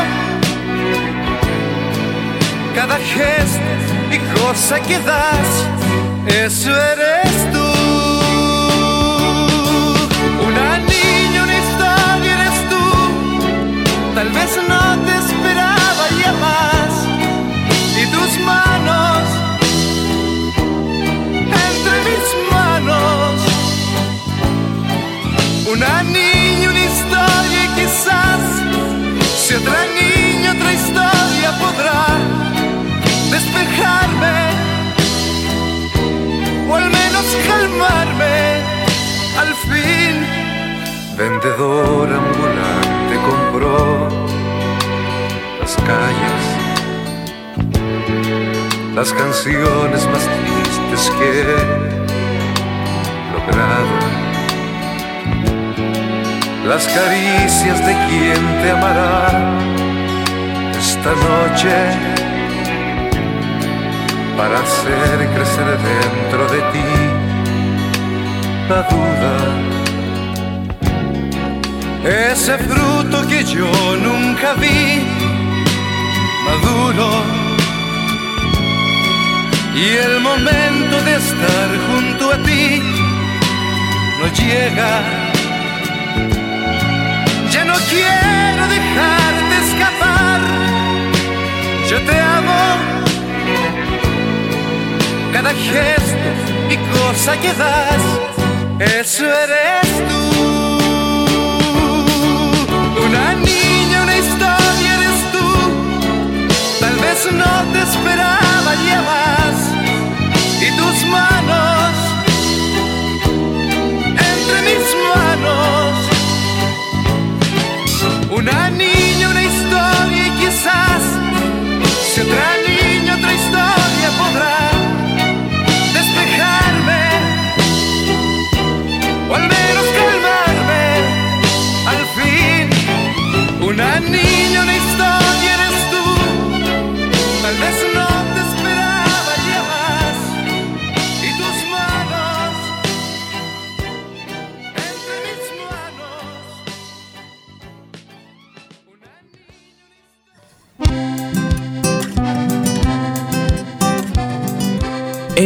Cada 2.75 2.97
gesto 2.97 3.71
y 4.15 4.17
cosa 4.39 4.79
que 4.81 4.99
das, 4.99 5.49
eso 6.27 6.71
eres 6.93 7.51
tú. 7.51 7.56
Una 25.77 26.01
niña, 26.01 26.71
una 26.71 26.85
historia 26.85 27.65
y 27.65 27.67
quizás 27.75 28.41
si 29.37 29.53
otra 29.53 29.85
niña, 29.93 30.53
otra 30.53 30.73
historia 30.73 31.51
podrá 31.59 32.03
despejarme 33.29 34.37
o 36.67 36.75
al 36.77 36.89
menos 36.89 37.25
calmarme 37.47 38.63
al 39.37 39.53
fin. 39.69 40.15
Vendedor 41.15 42.09
ambulante 42.11 43.15
compró 43.29 44.09
las 45.59 45.75
calles, 45.85 46.43
las 48.95 49.13
canciones 49.13 50.07
más 50.07 50.25
tristes 50.25 51.11
que 51.19 51.27
he 51.41 51.43
logrado 53.31 54.26
las 56.67 56.85
caricias 56.87 57.79
de 57.85 57.93
quien 58.07 58.61
te 58.61 58.71
amará 58.71 59.27
esta 60.77 61.11
noche 61.15 61.75
para 64.37 64.59
hacer 64.59 65.29
crecer 65.33 65.77
dentro 65.93 66.47
de 66.53 66.59
ti 66.73 66.91
la 68.69 68.81
duda. 68.91 69.35
Ese 72.31 72.57
fruto 72.57 73.27
que 73.27 73.43
yo 73.45 73.71
nunca 74.07 74.53
vi 74.55 75.07
maduro 76.47 77.09
y 79.73 79.85
el 80.05 80.19
momento 80.19 81.01
de 81.05 81.15
estar 81.15 81.67
junto 81.87 82.31
a 82.33 82.37
ti 82.43 82.81
no 84.19 84.27
llega 84.33 85.26
quiero 87.89 88.67
dejarte 88.67 89.55
escapar. 89.65 90.41
Yo 91.89 91.97
te 92.01 92.19
amo. 92.37 92.61
Cada 95.33 95.51
gesto 95.53 96.29
y 96.69 96.77
cosa 96.97 97.39
que 97.39 97.53
das, 97.53 98.01
eso 99.01 99.25
eres 99.25 99.66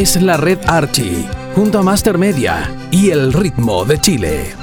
Es 0.02 0.20
la 0.20 0.36
red 0.36 0.58
Archie, 0.66 1.30
junto 1.54 1.78
a 1.78 1.84
Master 1.84 2.18
Media 2.18 2.76
y 2.90 3.12
El 3.12 3.32
Ritmo 3.32 3.86
de 3.86 4.02
Chile. 4.02 4.56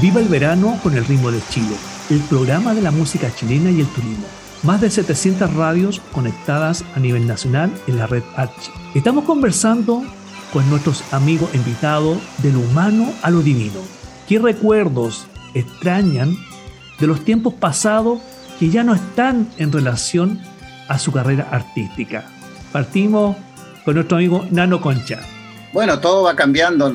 Viva 0.00 0.20
el 0.20 0.28
verano 0.28 0.78
con 0.80 0.96
el 0.96 1.04
ritmo 1.04 1.32
de 1.32 1.40
Chile, 1.50 1.74
el 2.08 2.20
programa 2.20 2.72
de 2.72 2.82
la 2.82 2.92
música 2.92 3.34
chilena 3.34 3.72
y 3.72 3.80
el 3.80 3.88
turismo. 3.88 4.24
Más 4.62 4.80
de 4.80 4.90
700 4.90 5.54
radios 5.54 6.00
conectadas 6.12 6.84
a 6.94 7.00
nivel 7.00 7.26
nacional 7.26 7.72
en 7.88 7.98
la 7.98 8.06
red 8.06 8.22
Archie. 8.36 8.72
Estamos 8.94 9.24
conversando 9.24 10.04
con 10.52 10.70
nuestros 10.70 11.02
amigos 11.12 11.52
invitados 11.52 12.18
de 12.44 12.52
lo 12.52 12.60
humano 12.60 13.12
a 13.22 13.30
lo 13.32 13.42
divino. 13.42 13.80
¿Qué 14.28 14.38
recuerdos 14.38 15.26
extrañan 15.54 16.36
de 17.00 17.08
los 17.08 17.24
tiempos 17.24 17.54
pasados 17.54 18.20
que 18.60 18.70
ya 18.70 18.84
no 18.84 18.94
están 18.94 19.48
en 19.58 19.72
relación 19.72 20.40
a 20.86 21.00
su 21.00 21.10
carrera 21.10 21.48
artística? 21.50 22.30
Partimos 22.74 23.36
con 23.84 23.94
nuestro 23.94 24.16
amigo 24.16 24.48
Nano 24.50 24.80
Concha. 24.80 25.20
Bueno, 25.72 26.00
todo 26.00 26.24
va 26.24 26.34
cambiando 26.34 26.92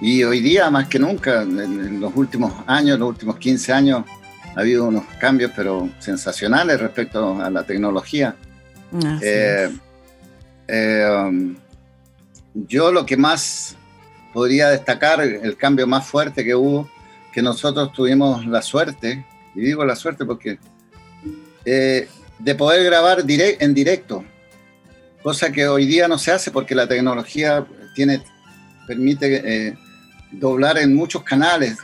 y 0.00 0.24
hoy 0.24 0.40
día 0.40 0.70
más 0.70 0.88
que 0.88 0.98
nunca, 0.98 1.42
en, 1.42 2.00
los 2.00 2.16
últimos 2.16 2.54
años, 2.66 2.98
los 2.98 3.10
últimos 3.10 3.36
15 3.36 3.70
años, 3.70 4.04
ha 4.56 4.60
habido 4.60 4.86
unos 4.86 5.04
cambios 5.20 5.52
pero 5.54 5.90
sensacionales 5.98 6.80
respecto 6.80 7.38
a 7.42 7.50
la 7.50 7.64
tecnología. 7.64 8.34
Eh, 9.20 9.70
eh, 10.68 11.22
um, 11.22 11.54
yo 12.54 12.90
lo 12.92 13.04
que 13.04 13.18
más 13.18 13.76
podría 14.32 14.70
destacar, 14.70 15.20
el 15.20 15.54
cambio 15.58 15.86
más 15.86 16.06
fuerte 16.06 16.46
que 16.46 16.54
hubo, 16.54 16.88
que 17.30 17.42
nosotros 17.42 17.92
tuvimos 17.92 18.46
la 18.46 18.62
suerte, 18.62 19.26
y 19.54 19.60
digo 19.60 19.84
la 19.84 19.96
suerte 19.96 20.24
porque, 20.24 20.58
eh, 21.66 22.08
de 22.38 22.54
poder 22.54 22.82
grabar 22.84 23.22
direct, 23.22 23.60
en 23.60 23.74
directo, 23.74 24.24
cosa 25.22 25.52
que 25.52 25.66
hoy 25.66 25.86
día 25.86 26.08
no 26.08 26.18
se 26.18 26.32
hace 26.32 26.50
porque 26.50 26.74
la 26.74 26.86
tecnología 26.86 27.64
tiene, 27.94 28.22
permite 28.86 29.42
eh, 29.44 29.78
doblar 30.32 30.78
en 30.78 30.94
muchos 30.94 31.22
canales, 31.22 31.78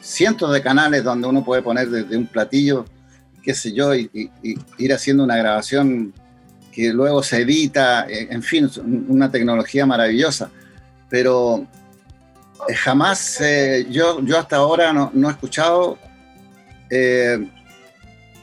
cientos 0.00 0.52
de 0.52 0.62
canales 0.62 1.04
donde 1.04 1.26
uno 1.26 1.44
puede 1.44 1.62
poner 1.62 1.88
desde 1.88 2.16
un 2.16 2.26
platillo, 2.26 2.84
qué 3.42 3.54
sé 3.54 3.72
yo, 3.72 3.94
y, 3.94 4.30
ir 4.78 4.92
haciendo 4.92 5.24
una 5.24 5.36
grabación 5.36 6.12
que 6.70 6.92
luego 6.92 7.22
se 7.22 7.42
edita, 7.42 8.06
eh, 8.08 8.28
en 8.30 8.42
fin, 8.42 8.70
una 9.08 9.30
tecnología 9.30 9.84
maravillosa. 9.84 10.50
Pero 11.10 11.66
eh, 12.68 12.74
jamás, 12.74 13.42
yo, 13.90 14.24
yo 14.24 14.38
hasta 14.38 14.56
ahora 14.56 14.92
no, 14.92 15.10
no 15.12 15.28
he 15.28 15.32
escuchado 15.32 15.98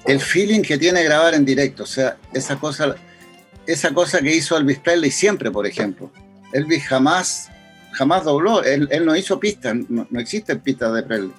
el 0.06 0.20
feeling 0.20 0.62
que 0.62 0.78
tiene 0.78 1.04
grabar 1.04 1.36
en 1.36 1.46
directo. 1.46 1.84
O 1.84 1.88
sea, 1.88 2.18
esa 2.34 2.56
cosa, 2.58 2.96
esa 3.72 3.94
cosa 3.94 4.20
que 4.22 4.36
hizo 4.36 4.58
Elvis 4.58 4.80
Presley 4.80 5.12
siempre, 5.12 5.52
por 5.52 5.66
ejemplo. 5.68 6.12
Elvis 6.54 6.84
jamás, 6.86 7.50
jamás 7.92 8.24
dobló, 8.24 8.64
él, 8.64 8.88
él 8.92 9.06
no 9.06 9.16
hizo 9.16 9.40
pistas, 9.40 9.76
no, 9.90 10.08
no 10.10 10.20
existen 10.20 10.60
pistas 10.60 10.94
de 10.94 11.04
Presley. 11.04 11.32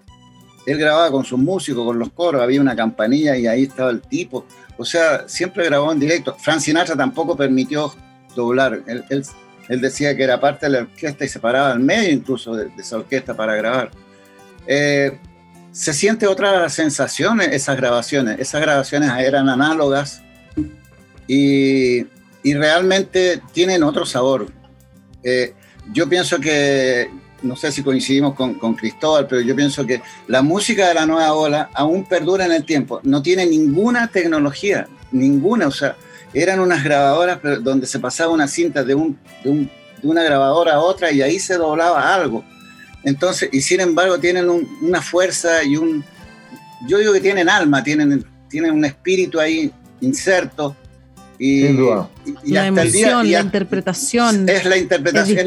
Él 0.67 0.79
grababa 0.79 1.11
con 1.11 1.25
sus 1.25 1.39
músicos, 1.39 1.85
con 1.85 1.99
los 1.99 2.11
coros, 2.13 2.43
había 2.43 2.61
una 2.61 2.77
campanilla 2.77 3.37
y 3.37 3.47
ahí 3.47 3.65
estaba 3.65 3.91
el 3.91 4.01
tipo. 4.03 4.47
O 4.77 4.85
sea, 4.85 5.27
siempre 5.27 5.65
grabó 5.65 5.91
en 5.91 5.99
directo. 5.99 6.37
Frank 6.39 6.61
Sinatra 6.61 6.95
tampoco 6.97 7.37
permitió 7.37 7.93
doblar. 8.37 8.83
Él, 8.87 9.05
él- 9.09 9.81
decía 9.81 10.17
que 10.17 10.25
era 10.25 10.39
parte 10.41 10.67
de 10.67 10.73
la 10.73 10.79
orquesta 10.81 11.25
y 11.25 11.29
se 11.29 11.39
paraba 11.39 11.73
al 11.73 11.81
medio 11.81 12.11
incluso 12.11 12.55
de, 12.55 12.67
de 12.67 12.83
esa 12.83 12.97
orquesta 12.97 13.35
para 13.35 13.55
grabar. 13.55 13.91
Eh, 14.67 15.19
se 15.73 15.93
siente 15.93 16.27
otra 16.27 16.69
sensación 16.69 17.41
en 17.41 17.53
esas 17.53 17.77
grabaciones. 17.77 18.39
Esas 18.39 18.61
grabaciones 18.61 19.11
eran 19.19 19.49
análogas 19.49 20.23
y, 21.27 22.05
y 22.43 22.55
realmente 22.55 23.43
tienen 23.53 23.83
otro 23.83 24.07
sabor. 24.07 24.47
Eh, 25.23 25.55
yo 25.93 26.09
pienso 26.09 26.39
que, 26.39 27.11
no 27.43 27.57
sé 27.57 27.73
si 27.73 27.83
coincidimos 27.83 28.35
con, 28.35 28.55
con 28.55 28.75
Cristóbal, 28.75 29.27
pero 29.27 29.41
yo 29.41 29.55
pienso 29.57 29.87
que 29.87 30.03
la 30.29 30.43
música 30.43 30.89
de 30.89 30.95
la 30.95 31.07
nueva 31.07 31.33
ola 31.33 31.71
aún 31.75 32.05
perdura 32.05 32.45
en 32.47 32.53
el 32.53 32.65
tiempo. 32.65 33.01
No 33.03 33.23
tiene 33.23 33.47
ninguna 33.47 34.09
tecnología, 34.09 34.89
ninguna. 35.13 35.67
O 35.69 35.73
sea, 35.73 35.97
eran 36.33 36.61
unas 36.61 36.85
grabadoras 36.85 37.41
donde 37.63 37.87
se 37.87 37.99
pasaba 37.99 38.33
una 38.33 38.47
cinta 38.47 38.85
de 38.85 38.95
un, 38.95 39.19
de 39.43 39.51
un, 39.51 39.71
de 40.03 40.09
una 40.09 40.23
grabadora 40.23 40.75
a 40.75 40.81
otra 40.81 41.11
y 41.11 41.23
ahí 41.23 41.39
se 41.39 41.57
doblaba 41.57 42.15
algo. 42.15 42.45
Entonces, 43.03 43.49
y 43.53 43.61
sin 43.63 43.81
embargo 43.81 44.19
tienen 44.19 44.49
una 44.83 45.01
fuerza 45.01 45.65
y 45.65 45.77
un, 45.77 46.05
yo 46.87 46.99
digo 46.99 47.13
que 47.13 47.21
tienen 47.21 47.49
alma, 47.49 47.83
tienen, 47.83 48.25
tienen 48.49 48.73
un 48.73 48.85
espíritu 48.85 49.41
ahí 49.41 49.73
inserto. 50.01 50.77
Y, 51.43 51.63
la 52.45 52.67
emoción, 52.67 53.33
la 53.33 53.41
interpretación. 53.41 54.47
Es 54.47 54.67
la 54.67 54.77
interpretación, 54.77 55.39
es, 55.39 55.47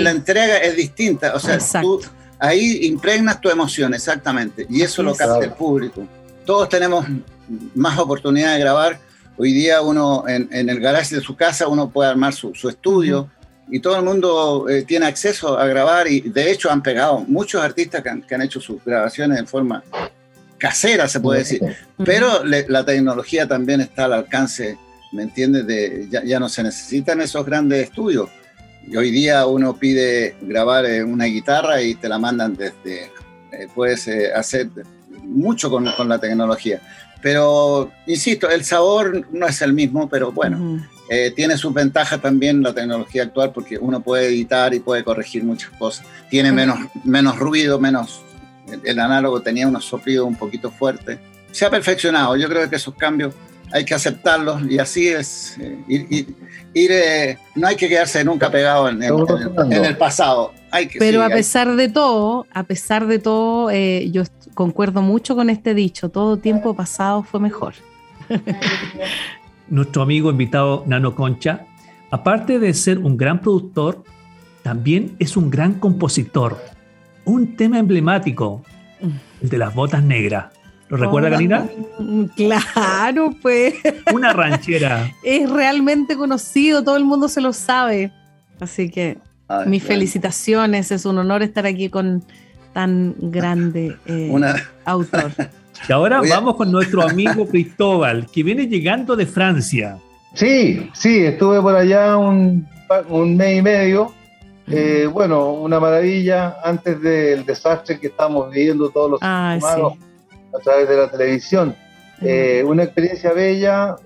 la, 0.00 0.10
entrega 0.10 0.56
es 0.56 0.74
distinta. 0.74 1.36
O 1.36 1.38
sea, 1.38 1.56
tú 1.80 2.00
ahí 2.40 2.80
impregnas 2.86 3.40
tu 3.40 3.48
emoción, 3.48 3.94
exactamente. 3.94 4.66
Y 4.68 4.82
eso 4.82 5.04
lo 5.04 5.14
capta 5.14 5.44
el 5.44 5.52
público. 5.52 6.04
Todos 6.44 6.68
tenemos 6.68 7.06
más 7.76 7.96
oportunidad 8.00 8.54
de 8.54 8.58
grabar. 8.58 8.98
Hoy 9.36 9.52
día 9.52 9.82
uno 9.82 10.24
en, 10.26 10.48
el 10.50 10.80
garage 10.80 11.14
de 11.14 11.20
su 11.20 11.36
casa 11.36 11.68
uno 11.68 11.90
puede 11.90 12.10
armar 12.10 12.34
su, 12.34 12.68
estudio 12.68 13.30
y 13.70 13.78
todo 13.78 13.96
el 13.96 14.02
mundo 14.02 14.68
eh, 14.68 14.82
tiene 14.82 15.06
acceso 15.06 15.56
a 15.56 15.64
grabar 15.68 16.08
y 16.08 16.22
de 16.22 16.50
hecho 16.50 16.72
han 16.72 16.82
pegado 16.82 17.20
muchos 17.20 17.62
artistas 17.62 18.02
que 18.02 18.34
han, 18.34 18.42
hecho 18.42 18.60
sus 18.60 18.84
grabaciones 18.84 19.38
en 19.38 19.46
forma 19.46 19.84
casera, 20.58 21.06
se 21.06 21.20
puede 21.20 21.38
decir. 21.38 21.62
Pero 22.04 22.42
la 22.44 22.84
tecnología 22.84 23.46
también 23.46 23.80
está 23.80 24.06
al 24.06 24.14
alcance, 24.14 24.76
¿me 25.12 25.22
entiendes? 25.22 25.66
De, 25.66 26.08
ya, 26.10 26.40
no 26.40 26.48
se 26.48 26.62
necesitan 26.62 27.20
esos 27.20 27.44
grandes 27.44 27.84
estudios. 27.84 28.28
Y 28.86 28.96
hoy 28.96 29.10
día 29.10 29.46
uno 29.46 29.76
pide 29.76 30.36
grabar 30.40 30.86
eh, 30.86 31.04
una 31.04 31.26
guitarra 31.26 31.82
y 31.82 31.94
te 31.94 32.08
la 32.08 32.18
mandan 32.18 32.56
desde, 32.56 33.10
eh, 33.52 33.68
puedes 33.74 34.08
hacer 34.34 34.68
mucho 35.22 35.70
con, 35.70 35.86
con, 35.96 36.08
la 36.08 36.18
tecnología. 36.18 36.80
Pero, 37.22 37.92
insisto, 38.06 38.48
el 38.48 38.64
sabor 38.64 39.26
no 39.30 39.46
es 39.46 39.60
el 39.60 39.74
mismo, 39.74 40.08
pero 40.08 40.32
bueno, 40.32 40.80
eh, 41.12 41.32
tiene 41.34 41.56
sus 41.56 41.74
ventajas 41.74 42.22
también 42.22 42.62
la 42.62 42.72
tecnología 42.72 43.24
actual 43.24 43.50
porque 43.52 43.76
uno 43.76 44.00
puede 44.00 44.28
editar 44.28 44.72
y 44.72 44.78
puede 44.78 45.02
corregir 45.02 45.42
muchas 45.42 45.70
cosas. 45.70 46.06
Tiene 46.30 46.52
menos, 46.52 46.78
menos 47.02 47.36
ruido, 47.36 47.80
menos... 47.80 48.22
El, 48.84 49.00
análogo 49.00 49.42
tenía 49.42 49.66
unos 49.66 49.84
soplidos 49.84 50.24
un 50.24 50.36
poquito 50.36 50.70
fuertes. 50.70 51.18
Se 51.50 51.66
ha 51.66 51.70
perfeccionado, 51.70 52.36
yo 52.36 52.48
creo 52.48 52.70
que 52.70 52.76
esos 52.76 52.94
cambios 52.94 53.34
hay 53.72 53.84
que 53.84 53.94
aceptarlos 53.94 54.62
y 54.68 54.78
así 54.78 55.08
es 55.08 55.56
eh, 55.60 55.78
ir, 56.74 56.90
eh, 56.92 57.38
no 57.54 57.66
hay 57.66 57.76
que 57.76 57.88
quedarse 57.88 58.24
nunca 58.24 58.50
pegado 58.50 58.88
en, 58.88 59.02
el 59.02 59.96
pasado. 59.96 60.52
Hay 60.70 60.86
que, 60.86 60.98
Pero 60.98 61.22
a 61.22 61.28
pesar 61.28 61.74
de 61.76 61.88
todo, 61.88 62.46
a 62.52 62.62
pesar 62.64 63.06
de 63.06 63.18
todo, 63.18 63.70
yo 63.70 64.22
concuerdo 64.54 65.02
mucho 65.02 65.34
con 65.34 65.50
este 65.50 65.74
dicho, 65.74 66.08
todo 66.08 66.36
tiempo 66.36 66.74
pasado 66.74 67.22
fue 67.22 67.40
mejor. 67.40 67.74
Nuestro 69.68 70.02
amigo 70.02 70.30
invitado 70.30 70.84
Nano 70.86 71.14
Concha, 71.14 71.66
aparte 72.10 72.58
de 72.58 72.74
ser 72.74 72.98
un 72.98 73.16
gran 73.16 73.40
productor, 73.40 74.04
también 74.62 75.16
es 75.18 75.36
un 75.36 75.50
gran 75.50 75.74
compositor. 75.74 76.58
Un 77.24 77.56
tema 77.56 77.78
emblemático, 77.78 78.62
el 79.42 79.48
de 79.48 79.58
las 79.58 79.74
botas 79.74 80.02
negras. 80.02 80.46
¿Lo 80.90 80.96
recuerda, 80.96 81.30
Karina? 81.30 81.68
Claro, 82.34 83.32
pues. 83.40 83.74
Una 84.12 84.32
ranchera. 84.32 85.12
es 85.22 85.48
realmente 85.48 86.16
conocido, 86.16 86.82
todo 86.82 86.96
el 86.96 87.04
mundo 87.04 87.28
se 87.28 87.40
lo 87.40 87.52
sabe. 87.52 88.12
Así 88.58 88.90
que 88.90 89.18
mis 89.66 89.82
felicitaciones, 89.84 90.90
es 90.90 91.04
un 91.04 91.18
honor 91.18 91.42
estar 91.42 91.64
aquí 91.64 91.88
con, 91.88 92.24
tan 92.72 93.14
grande 93.18 93.96
eh, 94.06 94.32
autor. 94.84 95.32
Y 95.88 95.92
ahora 95.92 96.20
vamos 96.20 96.56
con 96.56 96.70
nuestro 96.70 97.00
amigo 97.00 97.48
Cristóbal, 97.48 98.26
que 98.30 98.42
viene 98.42 98.66
llegando 98.66 99.16
de 99.16 99.24
Francia. 99.24 99.96
Sí, 100.34 100.90
sí, 100.92 101.24
estuve 101.24 101.58
por 101.62 101.74
allá 101.74 102.18
un, 102.18 102.68
mes 103.34 103.58
y 103.58 103.62
medio. 103.62 104.12
Eh, 104.66 105.08
bueno, 105.10 105.52
una 105.52 105.80
maravilla 105.80 106.56
antes 106.62 107.00
del 107.00 107.46
desastre 107.46 107.98
que 107.98 108.08
estamos 108.08 108.50
viviendo 108.50 108.90
todos 108.90 109.12
los 109.12 109.20
ah, 109.22 109.56
humanos 109.56 109.94
a 110.52 110.58
través 110.58 110.88
de 110.88 110.96
la 110.96 111.10
televisión. 111.10 111.74
Eh, 112.20 112.62
una 112.66 112.84
experiencia 112.84 113.32
bella. 113.32 113.96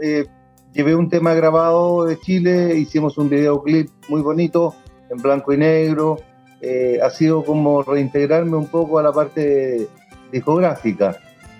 llevé 0.72 0.94
un 0.94 1.08
tema 1.08 1.34
grabado 1.34 2.04
de 2.04 2.18
Chile, 2.18 2.74
hicimos 2.76 3.16
un 3.18 3.28
videoclip 3.28 3.90
muy 4.08 4.22
bonito 4.22 4.74
en 5.10 5.22
blanco 5.22 5.52
y 5.52 5.56
negro. 5.56 6.18
Eh, 6.60 6.98
ha 7.02 7.10
sido 7.10 7.44
como 7.44 7.82
reintegrarme 7.82 8.56
un 8.56 8.68
poco 8.68 8.98
a 8.98 9.02
la 9.02 9.12
parte 9.12 9.86
discográfica. 10.32 11.16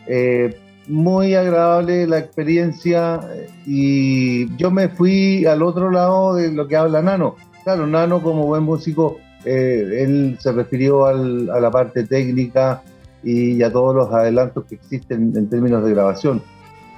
Eh, 0.06 0.58
muy 0.86 1.34
agradable 1.34 2.06
la 2.06 2.18
experiencia 2.18 3.20
eh, 3.34 3.48
y 3.66 4.56
yo 4.56 4.70
me 4.70 4.88
fui 4.88 5.44
al 5.46 5.62
otro 5.62 5.90
lado 5.90 6.34
de 6.34 6.50
lo 6.52 6.66
que 6.66 6.76
habla 6.76 7.02
Nano. 7.02 7.36
Claro, 7.64 7.86
Nano 7.86 8.22
como 8.22 8.46
buen 8.46 8.62
músico, 8.62 9.18
él 9.44 10.38
se 10.40 10.52
refirió 10.52 11.04
a 11.04 11.12
la 11.12 11.70
parte 11.70 12.04
técnica 12.04 12.82
y 13.24 13.62
a 13.62 13.72
todos 13.72 13.94
los 13.94 14.12
adelantos 14.12 14.64
que 14.64 14.74
existen 14.74 15.32
en 15.36 15.48
términos 15.48 15.84
de 15.84 15.90
grabación. 15.90 16.42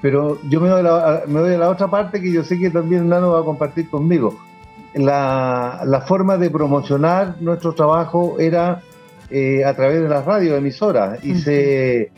Pero 0.02 0.38
yo 0.48 0.60
me 0.60 0.68
me 0.68 1.40
voy 1.40 1.54
a 1.54 1.58
la 1.58 1.70
otra 1.70 1.88
parte 1.88 2.20
que 2.20 2.32
yo 2.32 2.44
sé 2.44 2.58
que 2.58 2.70
también 2.70 3.08
Nano 3.08 3.30
va 3.30 3.40
a 3.40 3.44
compartir 3.44 3.88
conmigo 3.88 4.36
la, 4.96 6.04
forma 6.06 6.36
de 6.36 6.50
promocionar 6.50 7.36
nuestro 7.40 7.74
trabajo 7.74 8.36
era 8.38 8.82
eh, 9.30 9.64
a 9.64 9.74
través 9.74 10.02
de 10.02 10.08
las 10.08 10.24
radioemisoras 10.24 11.24
y 11.24 11.34
se, 11.36 12.10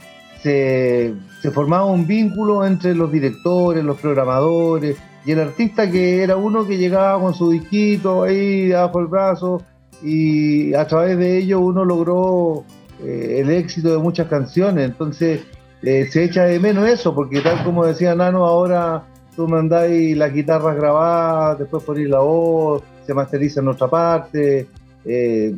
se, 0.42 1.14
formaba 1.52 1.86
un 1.86 2.06
vínculo 2.06 2.64
entre 2.64 2.94
los 2.94 3.10
directores, 3.10 3.84
los 3.84 3.98
programadores 3.98 4.96
y 5.24 5.32
el 5.32 5.40
artista 5.40 5.90
que 5.90 6.22
era 6.22 6.36
uno 6.36 6.66
que 6.66 6.76
llegaba 6.76 7.20
con 7.20 7.34
su 7.34 7.50
disquito 7.50 8.24
ahí 8.24 8.72
abajo 8.72 9.00
el 9.00 9.06
brazo 9.06 9.62
y 10.02 10.74
a 10.74 10.86
través 10.86 11.18
de 11.18 11.38
ello 11.38 11.60
uno 11.60 11.84
logró 11.84 12.64
eh, 13.04 13.40
el 13.40 13.50
éxito 13.50 13.92
de 13.92 13.98
muchas 13.98 14.28
canciones. 14.28 14.84
Entonces 14.84 15.42
eh, 15.82 16.06
se 16.10 16.24
echa 16.24 16.44
de 16.44 16.58
menos 16.58 16.88
eso, 16.88 17.14
porque 17.14 17.40
tal 17.40 17.62
como 17.64 17.84
decía 17.86 18.14
Nano, 18.14 18.44
ahora 18.44 19.04
tú 19.36 19.46
mandáis 19.46 20.16
las 20.16 20.32
guitarras 20.32 20.76
grabadas, 20.76 21.60
después 21.60 21.84
ponéis 21.84 22.08
la 22.08 22.18
voz, 22.18 22.82
se 23.06 23.14
masteriza 23.14 23.60
en 23.60 23.68
otra 23.68 23.88
parte, 23.88 24.66
eh, 25.04 25.54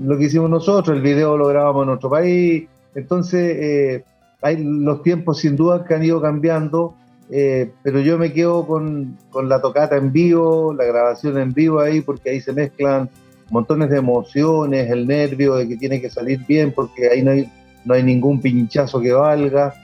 lo 0.00 0.16
que 0.16 0.24
hicimos 0.24 0.48
nosotros, 0.48 0.96
el 0.96 1.02
video 1.02 1.36
lo 1.36 1.48
grabamos 1.48 1.82
en 1.82 1.88
otro 1.90 2.08
país, 2.08 2.68
entonces 2.94 4.04
hay 4.40 4.62
los 4.62 5.02
tiempos 5.02 5.38
sin 5.40 5.56
duda 5.56 5.84
que 5.84 5.94
han 5.94 6.04
ido 6.04 6.22
cambiando, 6.22 6.94
pero 7.28 7.98
yo 7.98 8.16
me 8.16 8.32
quedo 8.32 8.64
con, 8.64 9.18
con, 9.30 9.48
la 9.48 9.60
tocata 9.60 9.96
en 9.96 10.12
vivo, 10.12 10.72
la 10.72 10.84
grabación 10.84 11.36
en 11.38 11.52
vivo 11.52 11.80
ahí, 11.80 12.00
porque 12.00 12.30
ahí 12.30 12.40
se 12.40 12.52
mezclan 12.52 13.10
montones 13.50 13.90
de 13.90 13.98
emociones, 13.98 14.90
el 14.90 15.06
nervio 15.06 15.56
de 15.56 15.68
que 15.68 15.76
tiene 15.76 16.00
que 16.00 16.10
salir 16.10 16.44
bien, 16.46 16.72
porque 16.72 17.08
ahí 17.08 17.22
no 17.22 17.32
hay, 17.32 17.50
no 17.84 17.94
hay 17.94 18.02
ningún 18.02 18.40
pinchazo 18.40 19.00
que 19.00 19.12
valga. 19.12 19.74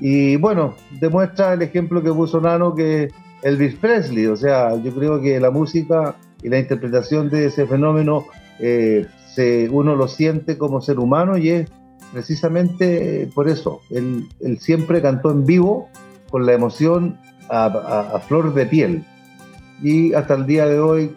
Y 0.00 0.36
bueno, 0.36 0.74
demuestra 1.00 1.54
el 1.54 1.62
ejemplo 1.62 2.02
que 2.02 2.12
puso 2.12 2.40
Nano 2.40 2.74
que 2.74 3.08
Elvis 3.42 3.74
Presley, 3.76 4.26
o 4.26 4.36
sea, 4.36 4.76
yo 4.76 4.92
creo 4.94 5.20
que 5.20 5.40
la 5.40 5.50
música 5.50 6.16
y 6.42 6.48
la 6.48 6.58
interpretación 6.58 7.30
de 7.30 7.46
ese 7.46 7.66
fenómeno 7.66 8.26
eh, 8.58 9.06
se, 9.34 9.68
uno 9.70 9.96
lo 9.96 10.08
siente 10.08 10.58
como 10.58 10.80
ser 10.80 10.98
humano 10.98 11.38
y 11.38 11.50
es 11.50 11.70
precisamente 12.12 13.28
por 13.34 13.48
eso. 13.48 13.80
Él, 13.90 14.28
siempre 14.60 15.00
cantó 15.00 15.30
en 15.30 15.46
vivo 15.46 15.88
con 16.30 16.46
la 16.46 16.52
emoción 16.52 17.18
a, 17.48 18.20
flor 18.26 18.54
de 18.54 18.66
piel. 18.66 19.04
Y 19.82 20.14
hasta 20.14 20.34
el 20.34 20.46
día 20.46 20.66
de 20.66 20.78
hoy 20.78 21.14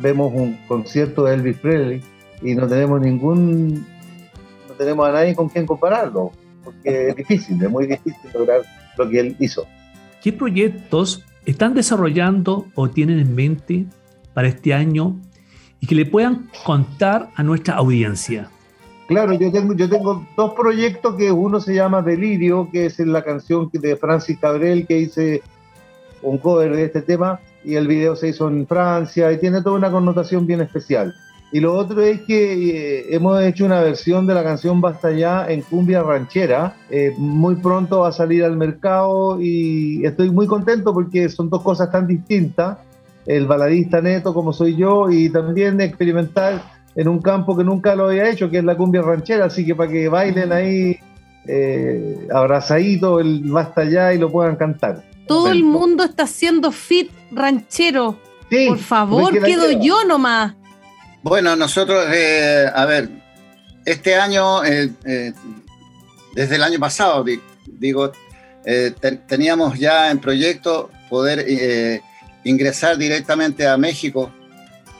vemos 0.00 0.32
un 0.34 0.58
concierto 0.66 1.24
de 1.24 1.34
Elvis 1.34 1.58
Presley 1.58 2.02
y 2.42 2.54
no 2.54 2.66
tenemos 2.66 3.00
ningún, 3.00 3.86
no 4.68 4.74
tenemos 4.76 5.08
a 5.08 5.12
nadie 5.12 5.34
con 5.34 5.48
quien 5.48 5.66
compararlo 5.66 6.32
porque 6.64 7.08
es 7.08 7.16
difícil, 7.16 7.62
es 7.62 7.70
muy 7.70 7.86
difícil 7.86 8.30
lograr 8.34 8.62
lo 8.96 9.08
que 9.08 9.20
él 9.20 9.36
hizo. 9.38 9.66
¿Qué 10.22 10.32
proyectos 10.32 11.24
están 11.46 11.74
desarrollando 11.74 12.66
o 12.74 12.90
tienen 12.90 13.18
en 13.18 13.34
mente 13.34 13.86
para 14.34 14.48
este 14.48 14.74
año 14.74 15.16
y 15.80 15.86
que 15.86 15.94
le 15.94 16.06
puedan 16.06 16.50
contar 16.64 17.30
a 17.34 17.42
nuestra 17.42 17.74
audiencia? 17.76 18.50
Claro, 19.08 19.32
yo 19.32 19.50
tengo, 19.50 19.74
yo 19.74 19.88
tengo 19.88 20.24
dos 20.36 20.54
proyectos 20.54 21.16
que 21.16 21.32
uno 21.32 21.58
se 21.60 21.74
llama 21.74 22.00
Delirio, 22.00 22.68
que 22.70 22.86
es 22.86 22.98
la 23.00 23.24
canción 23.24 23.68
de 23.72 23.96
Francis 23.96 24.38
Cabrel 24.38 24.86
que 24.86 24.98
hice 24.98 25.42
un 26.22 26.38
cover 26.38 26.76
de 26.76 26.84
este 26.84 27.02
tema 27.02 27.40
y 27.64 27.74
el 27.74 27.86
video 27.86 28.16
se 28.16 28.28
hizo 28.28 28.48
en 28.48 28.66
Francia 28.66 29.30
y 29.32 29.38
tiene 29.38 29.62
toda 29.62 29.76
una 29.76 29.90
connotación 29.90 30.46
bien 30.46 30.60
especial. 30.60 31.14
Y 31.52 31.58
lo 31.58 31.74
otro 31.74 32.00
es 32.02 32.20
que 32.22 32.52
eh, 32.52 33.06
hemos 33.10 33.42
hecho 33.42 33.64
una 33.64 33.80
versión 33.80 34.26
de 34.26 34.34
la 34.34 34.44
canción 34.44 34.80
Basta 34.80 35.10
Ya 35.10 35.46
en 35.48 35.62
cumbia 35.62 36.02
ranchera. 36.02 36.76
Eh, 36.90 37.12
muy 37.18 37.56
pronto 37.56 38.00
va 38.00 38.08
a 38.08 38.12
salir 38.12 38.44
al 38.44 38.56
mercado 38.56 39.40
y 39.40 40.04
estoy 40.06 40.30
muy 40.30 40.46
contento 40.46 40.94
porque 40.94 41.28
son 41.28 41.50
dos 41.50 41.62
cosas 41.62 41.90
tan 41.90 42.06
distintas. 42.06 42.78
El 43.26 43.46
baladista 43.46 44.00
neto 44.00 44.32
como 44.32 44.52
soy 44.52 44.76
yo 44.76 45.10
y 45.10 45.28
también 45.28 45.80
experimentar 45.80 46.62
en 46.94 47.08
un 47.08 47.20
campo 47.20 47.56
que 47.56 47.64
nunca 47.64 47.96
lo 47.96 48.06
había 48.06 48.30
hecho, 48.30 48.48
que 48.48 48.58
es 48.58 48.64
la 48.64 48.76
cumbia 48.76 49.02
ranchera. 49.02 49.46
Así 49.46 49.66
que 49.66 49.74
para 49.74 49.90
que 49.90 50.08
bailen 50.08 50.52
ahí 50.52 50.98
eh, 51.46 52.28
abrazadito 52.32 53.18
el 53.18 53.42
Basta 53.50 53.84
Ya 53.84 54.14
y 54.14 54.18
lo 54.18 54.30
puedan 54.30 54.54
cantar. 54.54 55.02
Todo 55.30 55.52
el 55.52 55.62
mundo 55.62 56.02
está 56.02 56.24
haciendo 56.24 56.72
fit 56.72 57.08
ranchero. 57.30 58.18
Por 58.66 58.78
favor, 58.80 59.32
quedo 59.44 59.70
yo 59.70 60.02
nomás. 60.04 60.54
Bueno, 61.22 61.54
nosotros, 61.54 62.04
eh, 62.12 62.66
a 62.74 62.84
ver, 62.84 63.08
este 63.84 64.16
año, 64.16 64.64
eh, 64.64 64.90
eh, 65.04 65.32
desde 66.34 66.56
el 66.56 66.64
año 66.64 66.80
pasado, 66.80 67.24
digo, 67.64 68.10
teníamos 69.28 69.78
ya 69.78 70.10
en 70.10 70.18
proyecto 70.18 70.90
poder 71.08 72.02
ingresar 72.42 72.98
directamente 72.98 73.68
a 73.68 73.76
México, 73.76 74.32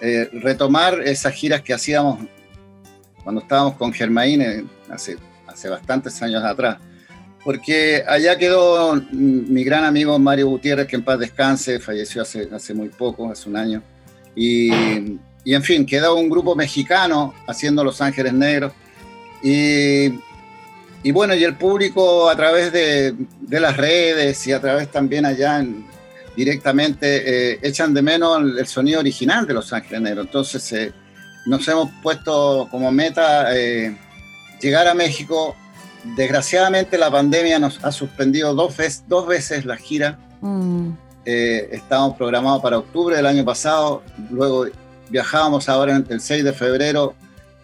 retomar 0.01 1.01
esas 1.01 1.35
giras 1.35 1.61
que 1.61 1.75
hacíamos 1.75 2.21
cuando 3.25 3.41
estábamos 3.41 3.75
con 3.75 3.93
Germain 3.93 4.71
hace, 4.89 5.17
hace 5.49 5.69
bastantes 5.69 6.23
años 6.23 6.45
atrás. 6.45 6.79
Porque 7.45 8.05
allá 8.07 8.37
quedó 8.37 9.01
mi 9.13 9.65
gran 9.65 9.85
amigo 9.85 10.19
Mario 10.19 10.49
Gutiérrez, 10.49 10.87
que 10.87 10.97
en 10.97 11.05
paz 11.05 11.19
descanse, 11.19 11.81
falleció 11.81 12.23
hace, 12.23 12.49
hace 12.53 12.75
muy 12.75 12.89
poco, 12.91 13.31
hace 13.31 13.49
un 13.49 13.57
año. 13.57 13.83
Y 14.37 14.71
y 15.45 15.55
en 15.55 15.63
fin, 15.63 15.87
quedó 15.87 16.17
un 16.17 16.29
grupo 16.29 16.55
mexicano 16.55 17.35
haciendo 17.47 17.83
Los 17.83 18.01
Ángeles 18.01 18.33
Negros. 18.33 18.73
Y, 19.43 20.13
y 21.03 21.13
bueno, 21.13 21.35
y 21.35 21.45
el 21.45 21.57
público 21.57 22.29
a 22.29 22.37
través 22.37 22.73
de, 22.73 23.15
de, 23.41 23.61
las 23.61 23.77
redes 23.77 24.47
y 24.47 24.53
a 24.53 24.61
través 24.61 24.91
también 24.91 25.25
allá 25.25 25.65
directamente 26.37 27.53
eh, 27.53 27.59
echan 27.63 27.95
de 27.95 28.03
menos 28.03 28.39
el, 28.59 28.67
sonido 28.67 29.01
original 29.01 29.47
de 29.47 29.55
Los 29.55 29.73
Ángeles 29.73 30.03
Negros. 30.03 30.27
Entonces 30.27 30.73
eh, 30.73 30.93
nos 31.47 31.67
hemos 31.69 31.91
puesto 32.03 32.69
como 32.71 32.93
meta 32.93 33.57
eh, 33.57 33.97
llegar 34.61 34.89
a 34.89 34.95
México. 34.95 35.57
Desgraciadamente 36.17 36.97
la 36.99 37.11
pandemia 37.11 37.59
nos 37.59 37.85
ha 37.85 37.93
suspendido 37.93 38.55
dos, 38.55 38.77
veces, 38.77 39.05
dos 39.07 39.27
veces 39.27 39.65
la 39.65 39.77
gira. 39.77 40.19
Mm. 40.41 40.93
estábamos 41.25 42.17
programados 42.17 42.63
para 42.63 42.79
octubre 42.79 43.15
del 43.15 43.27
año 43.27 43.45
pasado, 43.45 44.03
luego 44.31 44.67
viajábamos 45.11 45.69
ahora 45.69 46.03
el 46.09 46.21
6 46.21 46.45
de 46.45 46.53
febrero 46.53 47.15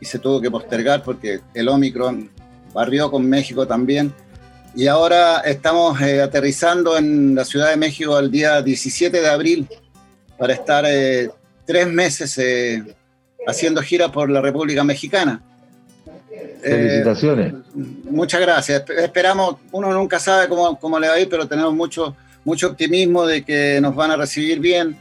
y 0.01 0.05
se 0.05 0.18
tuvo 0.18 0.41
que 0.41 0.51
postergar 0.51 1.03
porque 1.03 1.41
el 1.55 1.68
Omicron 1.68 2.30
barrió 2.72 3.11
con 3.11 3.28
México 3.28 3.66
también. 3.66 4.12
Y 4.74 4.89
ahora 4.89 5.41
estamos 5.41 5.99
eh, 6.03 6.20
aterrizando 6.20 6.99
en 6.99 7.34
la 7.34 7.45
Ciudad 7.47 7.70
de 7.70 7.78
México 7.78 8.18
el 8.18 8.30
día 8.30 8.61
17 8.61 9.22
de 9.22 9.28
abril 9.28 9.66
para 10.37 10.53
estar 10.53 10.84
eh, 10.87 11.30
tres 11.64 11.89
meses 11.89 12.37
eh, 12.37 12.84
haciendo 13.47 13.80
gira 13.80 14.12
por 14.12 14.28
la 14.28 14.43
República 14.43 14.84
Mexicana. 14.84 15.43
Felicitaciones. 16.62 17.55
muchas 17.74 18.40
gracias. 18.40 18.84
Esperamos, 18.90 19.57
uno 19.72 19.92
nunca 19.92 20.18
sabe 20.18 20.49
cómo, 20.49 20.78
cómo 20.78 20.99
le 20.99 21.09
va 21.09 21.14
a 21.14 21.20
ir, 21.20 21.28
pero 21.28 21.47
tenemos 21.47 21.74
mucho, 21.74 22.16
mucho 22.44 22.68
optimismo 22.68 23.26
de 23.26 23.44
que 23.44 23.80
nos 23.80 23.94
van 23.94 24.11
a 24.11 24.16
recibir 24.16 24.61
bien 24.61 24.97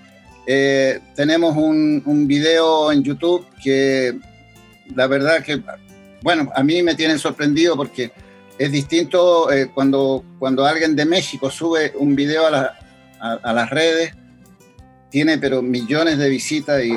eh, 0.47 0.99
tenemos 1.15 1.55
un, 1.57 2.03
un, 2.05 2.27
video 2.27 2.91
en 2.91 3.03
YouTube 3.03 3.45
que 3.63 4.15
la 4.93 5.07
verdad 5.07 5.43
que, 5.43 5.59
bueno, 6.21 6.51
a 6.55 6.63
mí 6.63 6.83
me 6.83 6.93
tiene 6.93 7.17
sorprendido 7.17 7.75
porque 7.75 8.11
es 8.59 8.71
distinto 8.71 9.51
eh, 9.51 9.71
cuando, 9.73 10.23
cuando 10.37 10.63
alguien 10.65 10.95
de 10.95 11.05
México 11.05 11.49
sube 11.49 11.93
un 11.97 12.15
video 12.15 12.45
a, 12.45 12.77
a, 13.19 13.53
las 13.53 13.71
redes, 13.71 14.13
tiene 15.09 15.39
pero 15.39 15.63
millones 15.63 16.19
de 16.19 16.29
visitas 16.29 16.83
y 16.83 16.93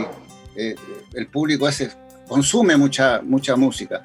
eh, 0.54 0.74
el 1.14 1.26
público 1.28 1.66
ese 1.66 1.90
consume 2.28 2.76
mucha, 2.76 3.22
mucha 3.22 3.56
música. 3.56 4.02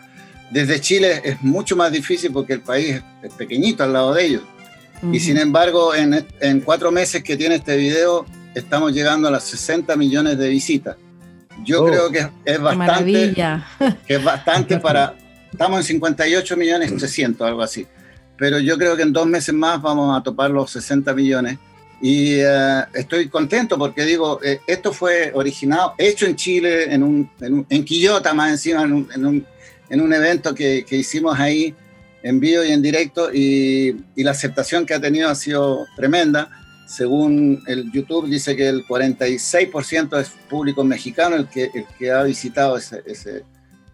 Desde 0.54 0.80
Chile 0.80 1.20
es 1.24 1.42
mucho 1.42 1.76
más 1.76 1.92
difícil 1.92 2.32
porque 2.32 2.54
el 2.54 2.62
país 2.62 3.02
es 3.24 3.34
pequeñito 3.34 3.84
al 3.84 3.92
lado 3.92 4.14
de 4.14 4.24
ellos. 4.24 4.44
Y 5.12 5.20
sin 5.20 5.38
embargo, 5.38 5.96
en, 5.96 6.26
en 6.40 6.62
cuatro 6.62 6.92
meses 6.92 7.24
que 7.24 7.36
tiene 7.36 7.56
este 7.56 7.76
video, 7.76 8.26
estamos 8.54 8.94
llegando 8.94 9.28
a 9.28 9.32
las 9.32 9.44
60 9.46 9.96
millones 9.96 10.38
de 10.38 10.48
visitas. 10.50 10.96
Yo 11.66 11.84
oh. 11.84 11.88
creo 11.88 12.12
que 12.12 12.30
es 12.46 12.62
bastante, 12.62 13.34
que 14.08 14.16
es 14.16 14.24
bastante 14.24 14.78
para, 14.78 15.16
estamos 15.52 15.80
en 15.80 15.84
58 15.86 16.56
millones 16.56 16.96
300, 16.96 17.48
algo 17.48 17.64
así. 17.64 17.88
Pero 18.38 18.60
yo 18.60 18.78
creo 18.78 18.96
que 18.96 19.02
en 19.02 19.12
dos 19.12 19.26
meses 19.26 19.56
más 19.56 19.82
vamos 19.82 20.16
a 20.16 20.22
topar 20.22 20.52
los 20.52 20.70
60 20.70 21.14
millones. 21.16 21.58
Y 22.00 22.36
eh, 22.42 22.84
estoy 22.94 23.28
contento 23.28 23.78
porque 23.78 24.06
digo, 24.06 24.40
eh, 24.44 24.60
esto 24.68 24.94
fue 24.94 25.32
originado, 25.34 25.96
hecho 25.98 26.26
en 26.28 26.36
Chile, 26.36 26.94
en, 26.94 27.02
un, 27.02 27.30
en, 27.40 27.86
Quillota 27.86 28.34
más 28.34 28.52
encima, 28.52 28.84
en 28.84 28.94
un, 28.94 29.10
en 29.16 29.26
un, 29.26 29.48
en 29.90 30.02
un 30.02 30.14
evento 30.14 30.54
que, 30.56 30.86
que, 30.88 30.98
hicimos 30.98 31.40
ahí 31.40 31.76
en 32.24 32.40
vivo 32.40 32.64
y 32.64 32.72
en 32.72 32.82
directo 32.82 33.34
y, 33.34 34.04
y 34.16 34.24
la 34.24 34.32
aceptación 34.32 34.86
que 34.86 34.94
ha 34.94 35.02
tenido 35.02 35.30
ha 35.30 35.36
sido 35.36 35.86
tremenda 35.96 36.50
según 36.94 37.64
el 37.66 37.92
YouTube, 37.92 38.28
dice 38.28 38.56
que 38.56 38.68
el 38.68 38.86
46% 38.86 40.20
es 40.20 40.30
público 40.50 40.84
mexicano 40.84 41.36
el 41.36 41.48
que, 41.48 41.70
el 41.74 41.86
que 41.98 42.12
ha 42.12 42.24
visitado 42.24 42.78
ese, 42.78 43.04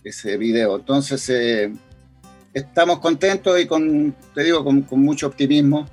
ese, 0.03 0.37
video. 0.37 0.77
Entonces, 0.77 1.29
eh, 1.29 1.71
estamos 2.53 2.99
contentos 2.99 3.59
y 3.59 3.65
con, 3.67 4.13
te 4.33 4.43
digo, 4.43 4.63
con, 4.63 4.81
con 4.81 5.01
mucho 5.01 5.27
optimismo. 5.27 5.87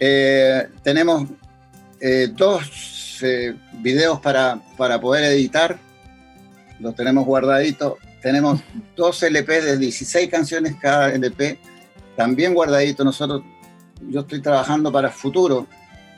Eh, 0.00 0.66
tenemos 0.82 1.28
eh, 2.00 2.28
dos 2.32 3.20
videos 3.74 4.20
para, 4.20 4.60
para 4.76 5.00
poder 5.00 5.24
editar, 5.24 5.78
los 6.80 6.94
tenemos 6.94 7.24
guardaditos. 7.24 7.94
Tenemos 8.22 8.60
dos 8.96 9.22
LP 9.22 9.62
de 9.62 9.78
16 9.78 10.28
canciones 10.28 10.74
cada 10.80 11.12
LP, 11.12 11.58
también 12.16 12.54
guardaditos. 12.54 13.04
Nosotros, 13.04 13.42
yo 14.08 14.20
estoy 14.20 14.40
trabajando 14.40 14.90
para 14.90 15.08
el 15.08 15.14
futuro 15.14 15.66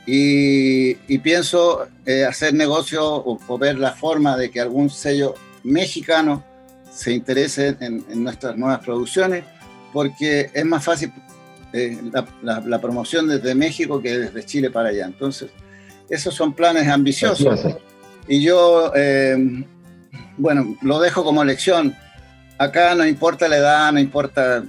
y, 0.06 1.18
pienso 1.18 1.86
eh, 2.06 2.24
hacer 2.24 2.54
negocio 2.54 3.04
o, 3.04 3.58
ver 3.58 3.78
la 3.78 3.92
forma 3.92 4.36
de 4.36 4.50
que 4.50 4.60
algún 4.60 4.90
sello 4.90 5.34
mexicano 5.62 6.42
se 6.90 7.12
interese 7.12 7.76
en, 7.80 8.04
nuestras 8.24 8.56
nuevas 8.56 8.80
producciones, 8.80 9.44
porque 9.92 10.50
es 10.52 10.64
más 10.64 10.82
fácil 10.82 11.12
eh, 11.72 11.98
la, 12.42 12.80
promoción 12.80 13.28
desde 13.28 13.54
México 13.54 14.00
que 14.00 14.18
desde 14.18 14.44
Chile 14.44 14.70
para 14.70 14.88
allá. 14.88 15.04
Entonces, 15.06 15.50
esos 16.08 16.34
son 16.34 16.54
planes 16.54 16.88
ambiciosos. 16.88 17.60
Y 18.26 18.42
yo, 18.42 18.92
eh, 18.96 19.64
bueno, 20.36 20.76
lo 20.82 21.00
dejo 21.00 21.24
como 21.24 21.44
lección. 21.44 21.94
Acá 22.58 22.94
no 22.94 23.06
importa 23.06 23.48
la 23.48 23.56
edad, 23.56 23.92
no 23.92 24.00
importa 24.00 24.64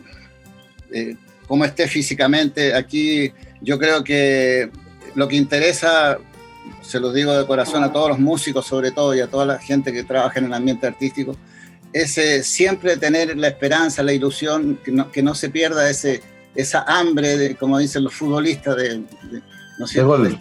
cómo 1.47 1.65
esté 1.65 1.87
físicamente. 1.87 2.73
Aquí 2.73 3.31
yo 3.61 3.77
creo 3.77 4.03
que 4.03 4.69
lo 5.15 5.27
que 5.27 5.35
interesa, 5.35 6.17
se 6.81 6.99
los 6.99 7.13
digo 7.13 7.37
de 7.37 7.45
corazón 7.45 7.83
a 7.83 7.91
todos 7.91 8.09
los 8.09 8.19
músicos 8.19 8.65
sobre 8.65 8.91
todo 8.91 9.13
y 9.15 9.19
a 9.19 9.27
toda 9.27 9.45
la 9.45 9.59
gente 9.59 9.91
que 9.91 10.03
trabaja 10.03 10.39
en 10.39 10.45
el 10.45 10.53
ambiente 10.53 10.87
artístico, 10.87 11.35
es 11.93 12.17
eh, 12.17 12.43
siempre 12.43 12.97
tener 12.97 13.37
la 13.37 13.49
esperanza, 13.49 14.03
la 14.03 14.13
ilusión, 14.13 14.79
que 14.83 14.91
no, 14.91 15.11
que 15.11 15.21
no 15.21 15.35
se 15.35 15.49
pierda 15.49 15.89
ese, 15.89 16.21
esa 16.55 16.83
hambre, 16.83 17.37
de, 17.37 17.55
como 17.55 17.77
dicen 17.77 18.03
los 18.03 18.13
futbolistas, 18.13 18.77
de, 18.77 19.03
¿no 19.77 19.85
de 19.85 20.03
gol. 20.03 20.23
De, 20.23 20.37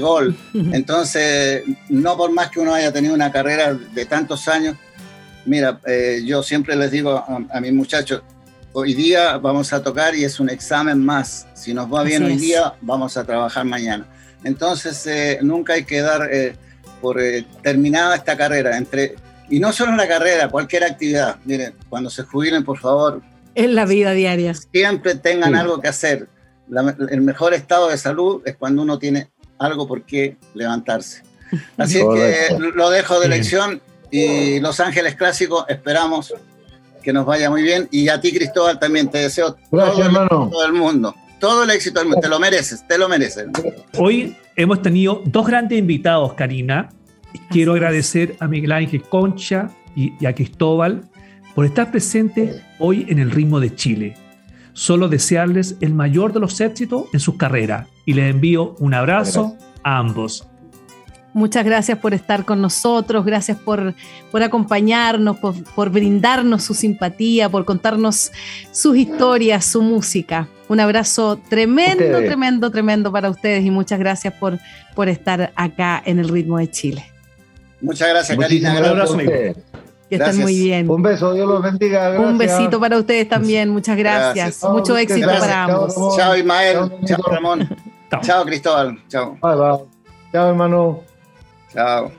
gol. 0.00 0.36
Entonces, 0.54 1.64
no 1.88 2.16
por 2.16 2.32
más 2.32 2.50
que 2.50 2.60
uno 2.60 2.74
haya 2.74 2.92
tenido 2.92 3.14
una 3.14 3.32
carrera 3.32 3.74
de 3.74 4.06
tantos 4.06 4.48
años, 4.48 4.76
mira, 5.44 5.80
eh, 5.86 6.22
yo 6.24 6.42
siempre 6.42 6.76
les 6.76 6.90
digo 6.90 7.12
a, 7.12 7.42
a 7.50 7.60
mis 7.60 7.72
muchachos, 7.72 8.22
hoy 8.72 8.92
día 8.92 9.38
vamos 9.38 9.72
a 9.72 9.82
tocar 9.82 10.14
y 10.14 10.24
es 10.24 10.40
un 10.40 10.50
examen 10.50 10.98
más. 10.98 11.46
Si 11.54 11.72
nos 11.72 11.92
va 11.92 12.02
bien 12.02 12.24
hoy 12.24 12.36
día, 12.36 12.74
vamos 12.80 13.16
a 13.16 13.24
trabajar 13.24 13.64
mañana. 13.64 14.06
Entonces, 14.42 15.06
eh, 15.06 15.38
nunca 15.42 15.74
hay 15.74 15.84
que 15.84 16.00
dar 16.00 16.28
eh, 16.30 16.56
por 17.00 17.20
eh, 17.20 17.46
terminada 17.62 18.16
esta 18.16 18.36
carrera. 18.36 18.76
Entre, 18.76 19.14
y 19.48 19.60
no 19.60 19.72
solo 19.72 19.92
en 19.92 19.96
la 19.96 20.08
carrera, 20.08 20.48
cualquier 20.48 20.84
actividad. 20.84 21.36
Miren, 21.44 21.74
cuando 21.88 22.10
se 22.10 22.24
jubilen, 22.24 22.64
por 22.64 22.78
favor. 22.78 23.22
En 23.54 23.74
la 23.74 23.86
vida 23.86 24.12
diaria. 24.12 24.54
Siempre 24.54 25.14
tengan 25.14 25.54
algo 25.54 25.80
que 25.80 25.88
hacer. 25.88 26.28
el 27.10 27.20
mejor 27.22 27.54
estado 27.54 27.88
de 27.88 27.96
salud 27.96 28.42
es 28.44 28.56
cuando 28.56 28.82
uno 28.82 28.98
tiene 28.98 29.30
algo 29.58 29.86
por 29.86 30.02
qué 30.02 30.36
levantarse. 30.54 31.22
Así 31.76 31.98
que 31.98 32.56
lo 32.74 32.90
dejo 32.90 33.20
de 33.20 33.28
lección 33.28 33.80
y 34.10 34.60
Los 34.60 34.80
Ángeles 34.80 35.14
Clásicos 35.16 35.64
esperamos 35.68 36.32
que 37.02 37.12
nos 37.12 37.26
vaya 37.26 37.50
muy 37.50 37.62
bien. 37.62 37.88
Y 37.90 38.08
a 38.08 38.20
ti, 38.20 38.32
Cristóbal, 38.32 38.78
también 38.78 39.10
te 39.10 39.18
deseo 39.18 39.56
todo, 39.70 40.02
el, 40.02 40.72
mundo. 40.72 41.14
Todo 41.38 41.64
el 41.64 41.70
éxito 41.70 42.00
del 42.00 42.08
mundo. 42.08 42.22
Te 42.22 42.28
lo 42.28 42.40
mereces, 42.40 42.86
te 42.88 42.96
lo 42.96 43.08
mereces. 43.08 43.46
Hoy 43.98 44.36
hemos 44.56 44.82
tenido 44.82 45.22
dos 45.26 45.46
grandes 45.46 45.78
invitados, 45.78 46.32
Karina. 46.34 46.88
Quiero 47.50 47.72
agradecer 47.72 48.36
a 48.40 48.48
Miguel 48.48 48.72
Ángel 48.72 49.02
Concha 49.02 49.70
y, 49.94 50.24
a 50.24 50.34
Cristóbal 50.34 51.02
por 51.54 51.66
estar 51.66 51.90
presentes 51.90 52.62
hoy 52.78 53.06
en 53.08 53.18
el 53.18 53.30
ritmo 53.30 53.60
de 53.60 53.74
Chile. 53.74 54.16
Solo 54.72 55.08
desearles 55.08 55.76
el 55.80 55.94
mayor 55.94 56.32
de 56.32 56.40
los 56.40 56.60
éxitos 56.60 57.04
en 57.12 57.20
sus 57.20 57.36
carreras 57.36 57.86
y 58.04 58.14
les 58.14 58.30
envío 58.30 58.74
un 58.78 58.94
abrazo 58.94 59.56
a 59.82 59.98
ambos. 59.98 60.46
Muchas 61.34 61.64
gracias 61.64 61.98
por 61.98 62.14
estar 62.14 62.44
con 62.44 62.62
nosotros, 62.62 63.24
gracias 63.24 63.58
por, 63.58 63.94
por 64.30 64.42
acompañarnos, 64.44 65.36
por, 65.38 65.64
por 65.74 65.90
brindarnos 65.90 66.62
su 66.62 66.74
simpatía, 66.74 67.48
por 67.48 67.64
contarnos 67.64 68.30
sus 68.70 68.96
historias, 68.96 69.64
su 69.64 69.82
música. 69.82 70.48
Un 70.68 70.78
abrazo 70.78 71.40
tremendo, 71.48 72.18
tremendo, 72.18 72.70
tremendo 72.70 73.10
para 73.10 73.30
ustedes 73.30 73.64
y 73.64 73.70
muchas 73.70 73.98
gracias 73.98 74.32
por, 74.34 74.60
por 74.94 75.08
estar 75.08 75.52
acá 75.56 76.00
en 76.06 76.20
el 76.20 76.28
Ritmo 76.28 76.58
de 76.58 76.70
Chile. 76.70 77.04
Muchas 77.80 78.08
gracias, 78.08 78.38
Karina. 78.38 78.78
Un 78.78 78.84
abrazo, 78.84 79.14
amigo. 79.14 79.32
Que 80.08 80.16
estén 80.16 80.40
muy 80.40 80.54
bien. 80.54 80.88
Un 80.88 81.02
beso, 81.02 81.34
Dios 81.34 81.48
los 81.48 81.62
bendiga. 81.62 82.18
Un 82.20 82.38
besito 82.38 82.78
para 82.78 82.96
ustedes 82.96 83.28
también, 83.28 83.70
muchas 83.70 83.96
gracias. 83.96 84.34
gracias. 84.34 84.70
Mucho 84.70 84.96
éxito 84.96 85.26
para 85.26 85.64
ambos. 85.64 85.94
Chao, 86.16 86.36
Ismael. 86.36 86.92
Chao, 87.04 87.22
Ramón. 87.26 87.68
Chao. 88.22 88.44
Cristóbal. 88.44 88.98
Chao. 89.08 89.38
Chao, 90.32 90.48
hermano. 90.48 91.00
Chao. 91.72 92.12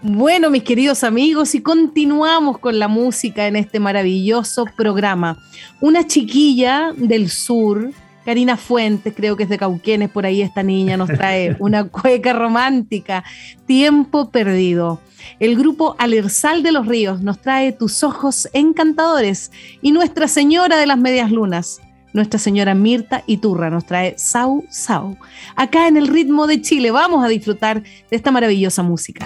Bueno, 0.00 0.48
mis 0.48 0.62
queridos 0.62 1.02
amigos, 1.02 1.56
y 1.56 1.60
continuamos 1.60 2.58
con 2.58 2.78
la 2.78 2.86
música 2.86 3.48
en 3.48 3.56
este 3.56 3.80
maravilloso 3.80 4.64
programa. 4.76 5.36
Una 5.80 6.06
chiquilla 6.06 6.92
del 6.96 7.28
sur, 7.28 7.90
Karina 8.24 8.56
Fuentes, 8.56 9.12
creo 9.16 9.36
que 9.36 9.42
es 9.42 9.48
de 9.48 9.58
Cauquenes, 9.58 10.08
por 10.08 10.24
ahí 10.24 10.40
esta 10.40 10.62
niña 10.62 10.96
nos 10.96 11.08
trae 11.08 11.56
una 11.60 11.88
cueca 11.88 12.32
romántica, 12.32 13.24
Tiempo 13.66 14.30
Perdido. 14.30 15.00
El 15.40 15.56
grupo 15.56 15.96
Alersal 15.98 16.62
de 16.62 16.70
los 16.70 16.86
Ríos 16.86 17.20
nos 17.22 17.40
trae 17.40 17.72
Tus 17.72 18.04
Ojos 18.04 18.48
Encantadores 18.52 19.50
y 19.82 19.90
Nuestra 19.90 20.28
Señora 20.28 20.76
de 20.76 20.86
las 20.86 20.98
Medias 20.98 21.32
Lunas. 21.32 21.80
Nuestra 22.18 22.40
señora 22.40 22.74
Mirta 22.74 23.22
Iturra 23.28 23.70
nos 23.70 23.86
trae 23.86 24.14
Sau 24.18 24.64
Sau. 24.70 25.16
Acá 25.54 25.86
en 25.86 25.96
el 25.96 26.08
ritmo 26.08 26.48
de 26.48 26.60
Chile 26.60 26.90
vamos 26.90 27.24
a 27.24 27.28
disfrutar 27.28 27.84
de 27.84 28.16
esta 28.16 28.32
maravillosa 28.32 28.82
música. 28.82 29.24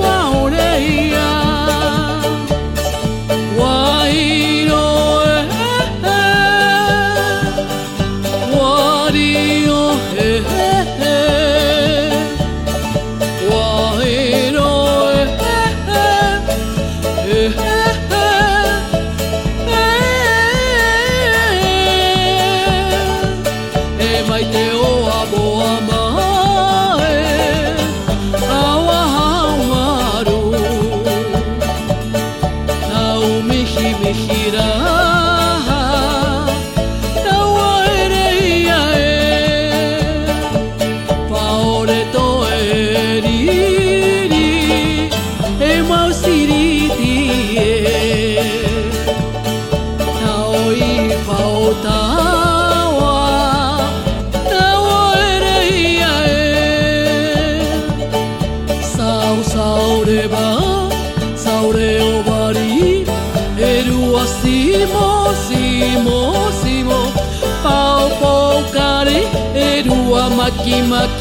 paure 0.00 0.70
ia 0.80 1.47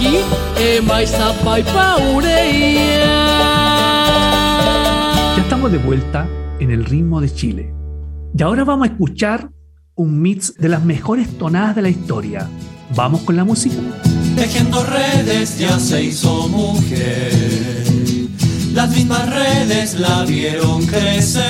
E 0.10 1.06
sa 1.06 1.34
pai 1.44 1.64
pau 1.64 2.20
reia 2.20 3.08
Ya 5.36 5.42
estamos 5.42 5.72
de 5.72 5.78
vuelta 5.78 6.28
en 6.60 6.72
el 6.72 6.86
ritmo 6.86 7.20
de 7.22 7.34
Chile. 7.34 7.74
Y 8.38 8.42
ahora 8.42 8.64
vamos 8.64 8.88
a 8.88 8.92
escuchar 8.92 9.50
un 9.96 10.22
mix 10.22 10.54
de 10.56 10.70
las 10.70 10.84
mejores 10.84 11.38
tonadas 11.38 11.76
de 11.76 11.82
la 11.82 11.90
historia. 11.90 12.48
¿Vamos 12.96 13.22
con 13.22 13.36
la 13.36 13.44
música? 13.44 13.76
Tejiendo 14.36 14.84
redes 14.84 15.58
ya 15.60 15.80
se 15.80 16.04
hizo 16.04 16.48
mujer. 16.48 17.34
Las 18.74 18.90
mismas 18.96 19.28
redes 19.30 20.00
la 20.00 20.24
vieron 20.24 20.86
crecer. 20.86 21.44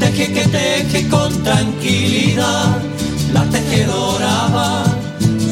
Teje 0.00 0.32
que 0.32 0.48
teje 0.48 1.08
con 1.08 1.30
tranquilidad. 1.42 2.78
La 3.32 3.44
tejedora 3.44 4.48
va, 4.54 4.84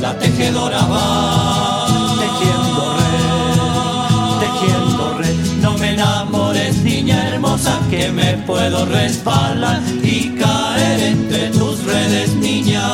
la 0.09 0.19
tejedora 0.19 0.83
va. 0.87 1.87
Tejiendo 2.23 2.85
red, 3.01 4.39
tejiendo 4.43 5.05
red. 5.19 5.37
No 5.65 5.73
me 5.81 5.89
enamores, 5.93 6.77
niña 6.83 7.29
hermosa, 7.29 7.79
que 7.91 8.11
me 8.11 8.31
puedo 8.49 8.87
resbalar 8.87 9.83
y 10.03 10.19
caer 10.43 11.01
entre 11.15 11.51
tus 11.59 11.85
redes, 11.85 12.35
niña. 12.37 12.87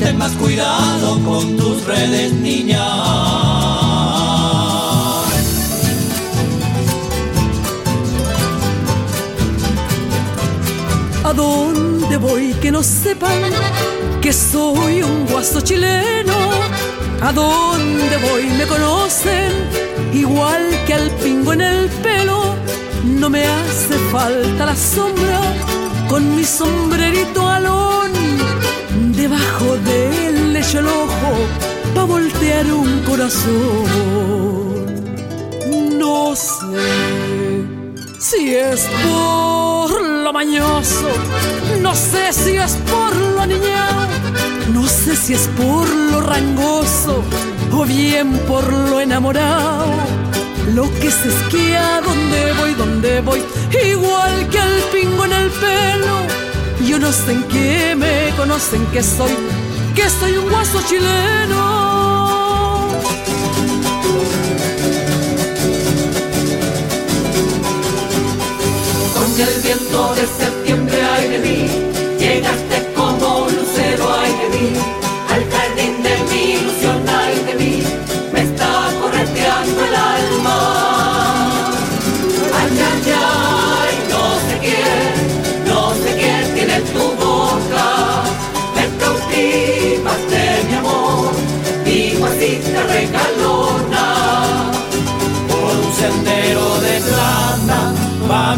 Ten 0.00 0.16
más 0.16 0.32
cuidado 0.42 1.08
con 1.28 1.56
tus 1.56 1.84
redes, 1.84 2.32
niña. 2.32 2.84
¿A 11.24 11.32
dónde 11.34 11.87
voy 12.18 12.52
que 12.60 12.70
no 12.70 12.82
sepan 12.82 13.42
que 14.20 14.32
soy 14.32 15.02
un 15.02 15.26
guaso 15.26 15.60
chileno? 15.60 16.34
¿A 17.20 17.32
dónde 17.32 18.16
voy 18.30 18.44
me 18.58 18.66
conocen 18.66 19.52
igual 20.12 20.62
que 20.86 20.94
al 20.94 21.10
pingo 21.22 21.52
en 21.52 21.60
el 21.60 21.88
pelo? 22.02 22.54
No 23.04 23.30
me 23.30 23.44
hace 23.44 23.94
falta 24.12 24.66
la 24.66 24.76
sombra 24.76 25.40
con 26.08 26.36
mi 26.36 26.44
sombrerito 26.44 27.48
alón 27.48 28.12
debajo 29.16 29.76
del 29.84 30.52
lecho 30.52 30.80
el 30.80 30.86
ojo 30.86 31.30
pa 31.94 32.04
voltear 32.04 32.66
un 32.66 33.02
corazón. 33.02 34.08
No 35.98 36.34
sé 36.34 37.64
si 38.18 38.54
es 38.54 38.88
por 39.04 40.07
lo 40.32 40.82
no 41.80 41.94
sé 41.94 42.32
si 42.34 42.56
es 42.56 42.76
por 42.90 43.16
lo 43.16 43.46
niñado, 43.46 44.08
no 44.74 44.86
sé 44.86 45.16
si 45.16 45.32
es 45.32 45.48
por 45.56 45.88
lo 45.88 46.20
rangoso 46.20 47.22
o 47.72 47.84
bien 47.86 48.38
por 48.46 48.70
lo 48.70 49.00
enamorado. 49.00 49.86
Lo 50.74 50.84
que 51.00 51.10
se 51.10 51.28
esquía, 51.28 52.02
donde 52.04 52.52
voy, 52.58 52.74
donde 52.74 53.22
voy, 53.22 53.42
igual 53.90 54.48
que 54.50 54.58
el 54.58 54.82
pingo 54.92 55.24
en 55.24 55.32
el 55.32 55.50
pelo. 55.50 56.18
Yo 56.86 56.98
no 56.98 57.10
sé 57.10 57.32
en 57.32 57.42
qué 57.44 57.94
me 57.96 58.30
conocen 58.36 58.84
que 58.92 59.02
soy, 59.02 59.32
que 59.94 60.10
soy 60.10 60.36
un 60.36 60.50
guaso 60.50 60.78
chileno. 60.86 61.67
El 69.40 69.62
viento 69.62 70.14
de 70.14 70.47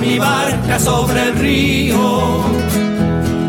blanca 0.01 0.79
sobre 0.79 1.23
el 1.23 1.35
río. 1.37 2.41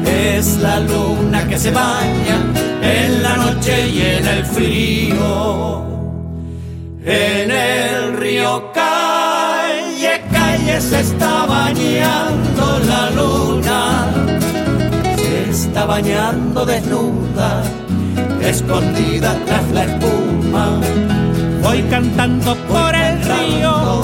Es 0.05 0.57
la 0.57 0.79
luna 0.79 1.47
que 1.47 1.57
se 1.57 1.71
baña 1.71 2.37
en 2.81 3.23
la 3.23 3.37
noche 3.37 3.87
y 3.89 4.01
en 4.01 4.27
el 4.27 4.45
frío. 4.45 5.85
En 7.03 7.51
el 7.51 8.17
río 8.17 8.71
calle, 8.73 10.21
calle 10.31 10.81
se 10.81 10.99
está 10.99 11.45
bañando 11.45 12.79
la 12.87 13.09
luna. 13.11 14.07
Se 15.17 15.49
está 15.49 15.85
bañando 15.85 16.65
desnuda, 16.65 17.63
escondida 18.41 19.35
tras 19.45 19.71
la 19.71 19.83
espuma. 19.85 20.79
Voy 21.63 21.81
cantando 21.83 22.55
por 22.67 22.95
el 22.95 23.10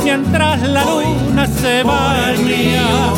mientras 0.03 0.61
la 0.61 0.83
luna 0.85 1.47
se 1.47 1.83
baña. 1.83 3.13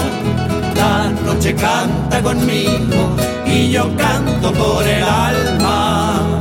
La 0.76 1.10
noche 1.26 1.54
canta 1.56 2.22
conmigo 2.22 3.16
y 3.45 3.72
yo 3.72 3.95
canto 3.95 4.52
por 4.54 4.88
el 4.88 5.04
alma. 5.04 6.39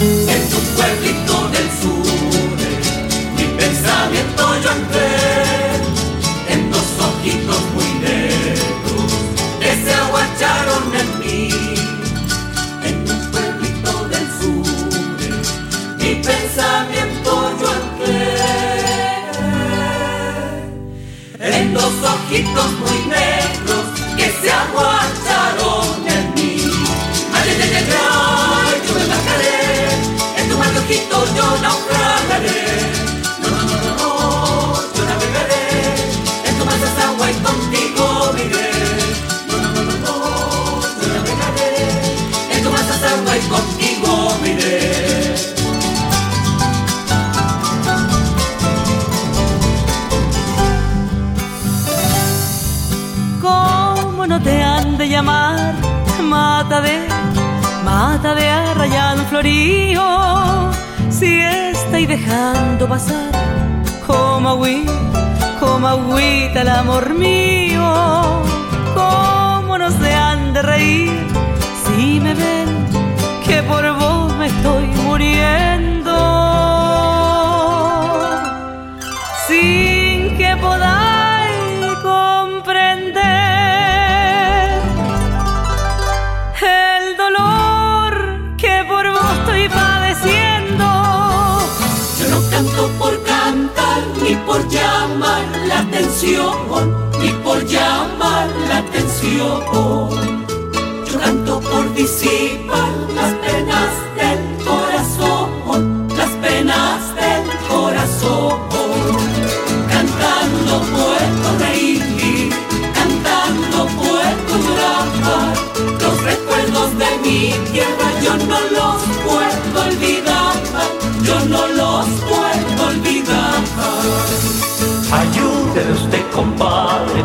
En 0.00 0.42
tu 0.50 0.58
pueblito 0.76 1.48
del 1.54 1.68
sur, 1.80 2.56
mi 3.36 3.44
pensamiento 3.58 4.42
yo 4.62 4.70
entré 4.80 5.12
en 6.52 6.70
dos 6.70 6.88
ojitos 7.08 7.62
muy 7.74 7.90
negros 8.00 9.12
que 9.60 9.70
se 9.84 9.92
aguacharon 9.94 10.84
en 11.00 11.18
mí. 11.18 11.23
Ojitos 22.34 22.72
muy 22.80 23.03
dejando 62.34 62.88
pasar, 62.88 63.30
como 64.06 64.48
agüita, 64.48 64.92
como 65.60 65.86
agüita 65.86 66.62
el 66.62 66.68
amor 66.68 67.14
mío. 67.14 67.84
¿Cómo 68.94 69.78
no 69.78 69.88
se 69.90 70.12
han 70.12 70.52
de 70.52 70.62
reír 70.62 71.12
si 71.84 72.18
me 72.20 72.34
ven 72.34 72.68
que 73.46 73.62
por 73.62 73.84
vos 74.00 74.36
me 74.36 74.46
estoy 74.46 74.86
muriendo? 75.04 76.16
Sin 79.46 80.36
que 80.36 80.56
podáis 80.60 81.03
la 95.74 95.80
atención, 95.80 96.54
ni 97.20 97.28
por 97.42 97.64
llamar 97.66 98.48
la 98.68 98.78
atención. 98.78 99.60
Yo 101.06 101.20
canto 101.20 101.60
por 101.60 101.94
disipar 101.94 102.73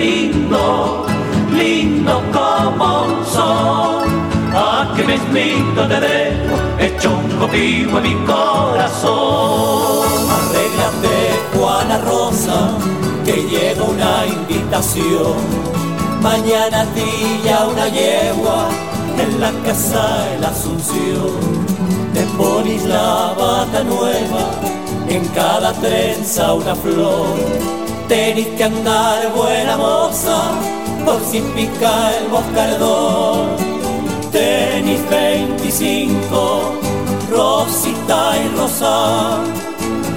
Lindo, 0.00 1.06
lindo 1.52 2.22
como 2.32 3.02
un 3.04 3.26
sol. 3.26 4.08
A 4.52 4.92
que 4.96 5.04
mismito 5.04 5.86
te 5.86 6.00
dejo, 6.00 6.54
hecho 6.78 7.10
un 7.10 7.28
copio 7.38 7.98
en 7.98 8.02
mi 8.02 8.14
corazón. 8.26 10.08
Arréglate, 10.38 11.16
Juana 11.54 11.98
Rosa, 11.98 12.72
que 13.24 13.36
llega 13.52 13.82
una 13.84 14.26
invitación. 14.26 15.36
Mañana 16.20 16.84
día 16.94 17.66
una 17.70 17.88
yegua 17.88 18.68
en 19.18 19.40
la 19.40 19.52
casa 19.64 20.24
de 20.24 20.38
la 20.40 20.48
Asunción. 20.48 21.70
Te 22.12 22.22
pones 22.36 22.84
la 22.84 23.34
bata 23.38 23.84
nueva, 23.84 24.44
en 25.08 25.24
cada 25.28 25.72
trenza 25.74 26.54
una 26.54 26.74
flor. 26.74 27.79
Tenés 28.10 28.48
que 28.56 28.64
andar 28.64 29.32
buena 29.36 29.76
moza, 29.76 30.50
por 31.04 31.20
si 31.30 31.38
pica 31.54 32.10
el 32.18 32.26
boscardón. 32.26 33.50
Tenis 34.32 35.00
25, 35.08 36.72
Rosita 37.30 38.32
y 38.36 38.56
Rosa, 38.56 39.38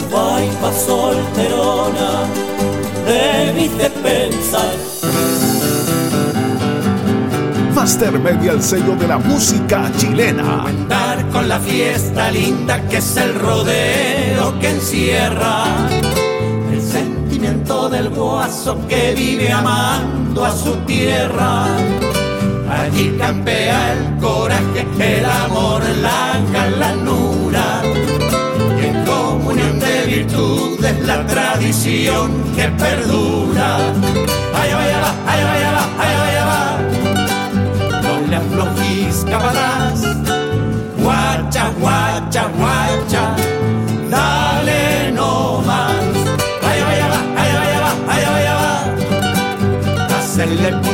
guaypa 0.09 0.73
solterona, 0.73 2.23
debís 3.05 3.77
de 3.77 3.89
pensar. 3.91 4.73
Master 7.75 8.17
Media, 8.17 8.53
el 8.53 8.63
sello 8.63 8.95
de 8.95 9.07
la 9.07 9.19
música 9.19 9.91
chilena. 9.97 10.63
Andar 10.63 11.29
con 11.29 11.47
la 11.47 11.59
fiesta 11.59 12.31
linda 12.31 12.81
que 12.87 12.97
es 12.97 13.17
el 13.17 13.35
rodeo 13.35 14.59
que 14.59 14.69
encierra 14.71 15.65
sentimiento 17.43 17.89
del 17.89 18.09
guaso 18.09 18.77
que 18.87 19.13
vive 19.15 19.51
amando 19.51 20.45
a 20.45 20.51
su 20.51 20.75
tierra. 20.85 21.65
Allí 22.69 23.15
campea 23.17 23.93
el 23.93 24.17
coraje, 24.17 24.87
el 24.99 25.25
amor, 25.25 25.81
la 26.01 26.39
galanura. 26.51 27.81
Y 28.79 28.85
en 28.85 29.05
comunión 29.05 29.79
de 29.79 30.03
virtudes 30.05 31.05
la 31.05 31.25
tradición 31.25 32.31
que 32.55 32.63
perdura. 32.69 33.77
Allá 34.55 34.75
vaya 34.77 34.99
va, 34.99 35.31
allá 35.31 35.45
vaya 35.45 35.71
va, 35.71 35.83
allá 36.01 36.19
vaya 36.23 36.45
va. 36.45 36.63
No 38.03 38.13
le 38.27 38.35
aflojís 38.37 39.25
capataz. 39.29 40.01
Guacha, 40.97 41.71
guacha, 41.79 42.43
guacha. 42.57 43.22
Va. 50.55 50.83
Hacerle 50.83 50.92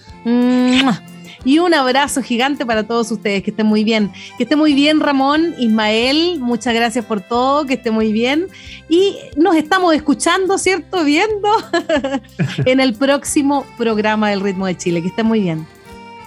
Y 1.44 1.58
un 1.58 1.72
abrazo 1.72 2.22
gigante 2.22 2.66
para 2.66 2.84
todos 2.84 3.10
ustedes. 3.12 3.42
Que 3.42 3.50
estén 3.50 3.66
muy 3.66 3.84
bien. 3.84 4.10
Que 4.38 4.44
esté 4.44 4.56
muy 4.56 4.74
bien, 4.74 4.98
Ramón, 4.98 5.54
Ismael. 5.58 6.38
Muchas 6.40 6.74
gracias 6.74 7.04
por 7.04 7.20
todo. 7.20 7.66
Que 7.66 7.74
esté 7.74 7.90
muy 7.90 8.12
bien. 8.12 8.48
Y 8.88 9.16
nos 9.36 9.56
estamos 9.56 9.94
escuchando, 9.94 10.58
¿cierto? 10.58 11.04
Viendo 11.04 11.48
en 12.64 12.80
el 12.80 12.94
próximo 12.94 13.66
programa 13.76 14.30
del 14.30 14.40
Ritmo 14.40 14.66
de 14.66 14.76
Chile. 14.76 15.02
Que 15.02 15.08
esté 15.08 15.22
muy 15.22 15.40
bien. 15.40 15.66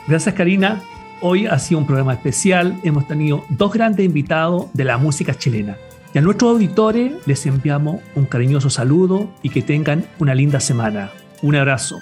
Gracias, 0.07 0.35
Karina. 0.35 0.81
Hoy 1.19 1.47
ha 1.47 1.57
sido 1.57 1.79
un 1.79 1.87
programa 1.87 2.13
especial. 2.13 2.77
Hemos 2.83 3.07
tenido 3.07 3.43
dos 3.49 3.73
grandes 3.73 4.05
invitados 4.05 4.67
de 4.73 4.83
la 4.83 4.97
música 4.97 5.33
chilena. 5.33 5.77
Y 6.14 6.20
a 6.20 6.22
nuestros 6.22 6.51
auditores 6.51 7.14
les 7.26 7.45
enviamos 7.47 8.01
un 8.16 8.26
cariñoso 8.26 8.70
saludo 8.70 9.32
y 9.41 9.49
que 9.49 9.64
tengan 9.64 10.05
una 10.20 10.36
linda 10.36 10.59
semana. 10.59 11.09
Un 11.41 11.55
abrazo. 11.55 11.97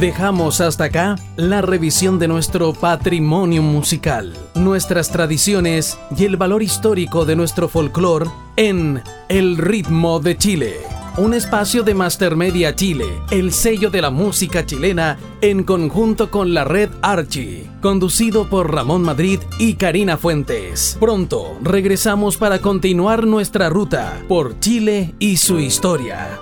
Dejamos 0.00 0.60
hasta 0.60 0.84
acá 0.84 1.14
la 1.36 1.62
revisión 1.62 2.18
de 2.18 2.26
nuestro 2.26 2.72
patrimonio 2.72 3.62
musical, 3.62 4.34
nuestras 4.56 5.10
tradiciones 5.10 5.96
y 6.16 6.24
el 6.24 6.36
valor 6.36 6.64
histórico 6.64 7.24
de 7.24 7.36
nuestro 7.36 7.68
folclore 7.68 8.28
en 8.56 9.00
El 9.28 9.56
ritmo 9.56 10.18
de 10.18 10.36
Chile 10.36 11.03
un 11.16 11.32
espacio 11.32 11.82
de 11.82 11.94
Master 11.94 12.34
Media 12.36 12.74
Chile, 12.74 13.06
el 13.30 13.52
sello 13.52 13.90
de 13.90 14.02
la 14.02 14.10
música 14.10 14.66
chilena, 14.66 15.16
en 15.40 15.62
conjunto 15.62 16.30
con 16.30 16.54
la 16.54 16.64
red 16.64 16.90
Archie, 17.02 17.70
conducido 17.80 18.48
por 18.48 18.72
Ramón 18.72 19.02
Madrid 19.02 19.38
y 19.58 19.74
Karina 19.74 20.16
Fuentes. 20.16 20.96
Pronto 20.98 21.56
regresamos 21.62 22.36
para 22.36 22.58
continuar 22.58 23.26
nuestra 23.26 23.68
ruta 23.68 24.22
por 24.28 24.58
Chile 24.58 25.14
y 25.18 25.36
su 25.36 25.60
historia. 25.60 26.40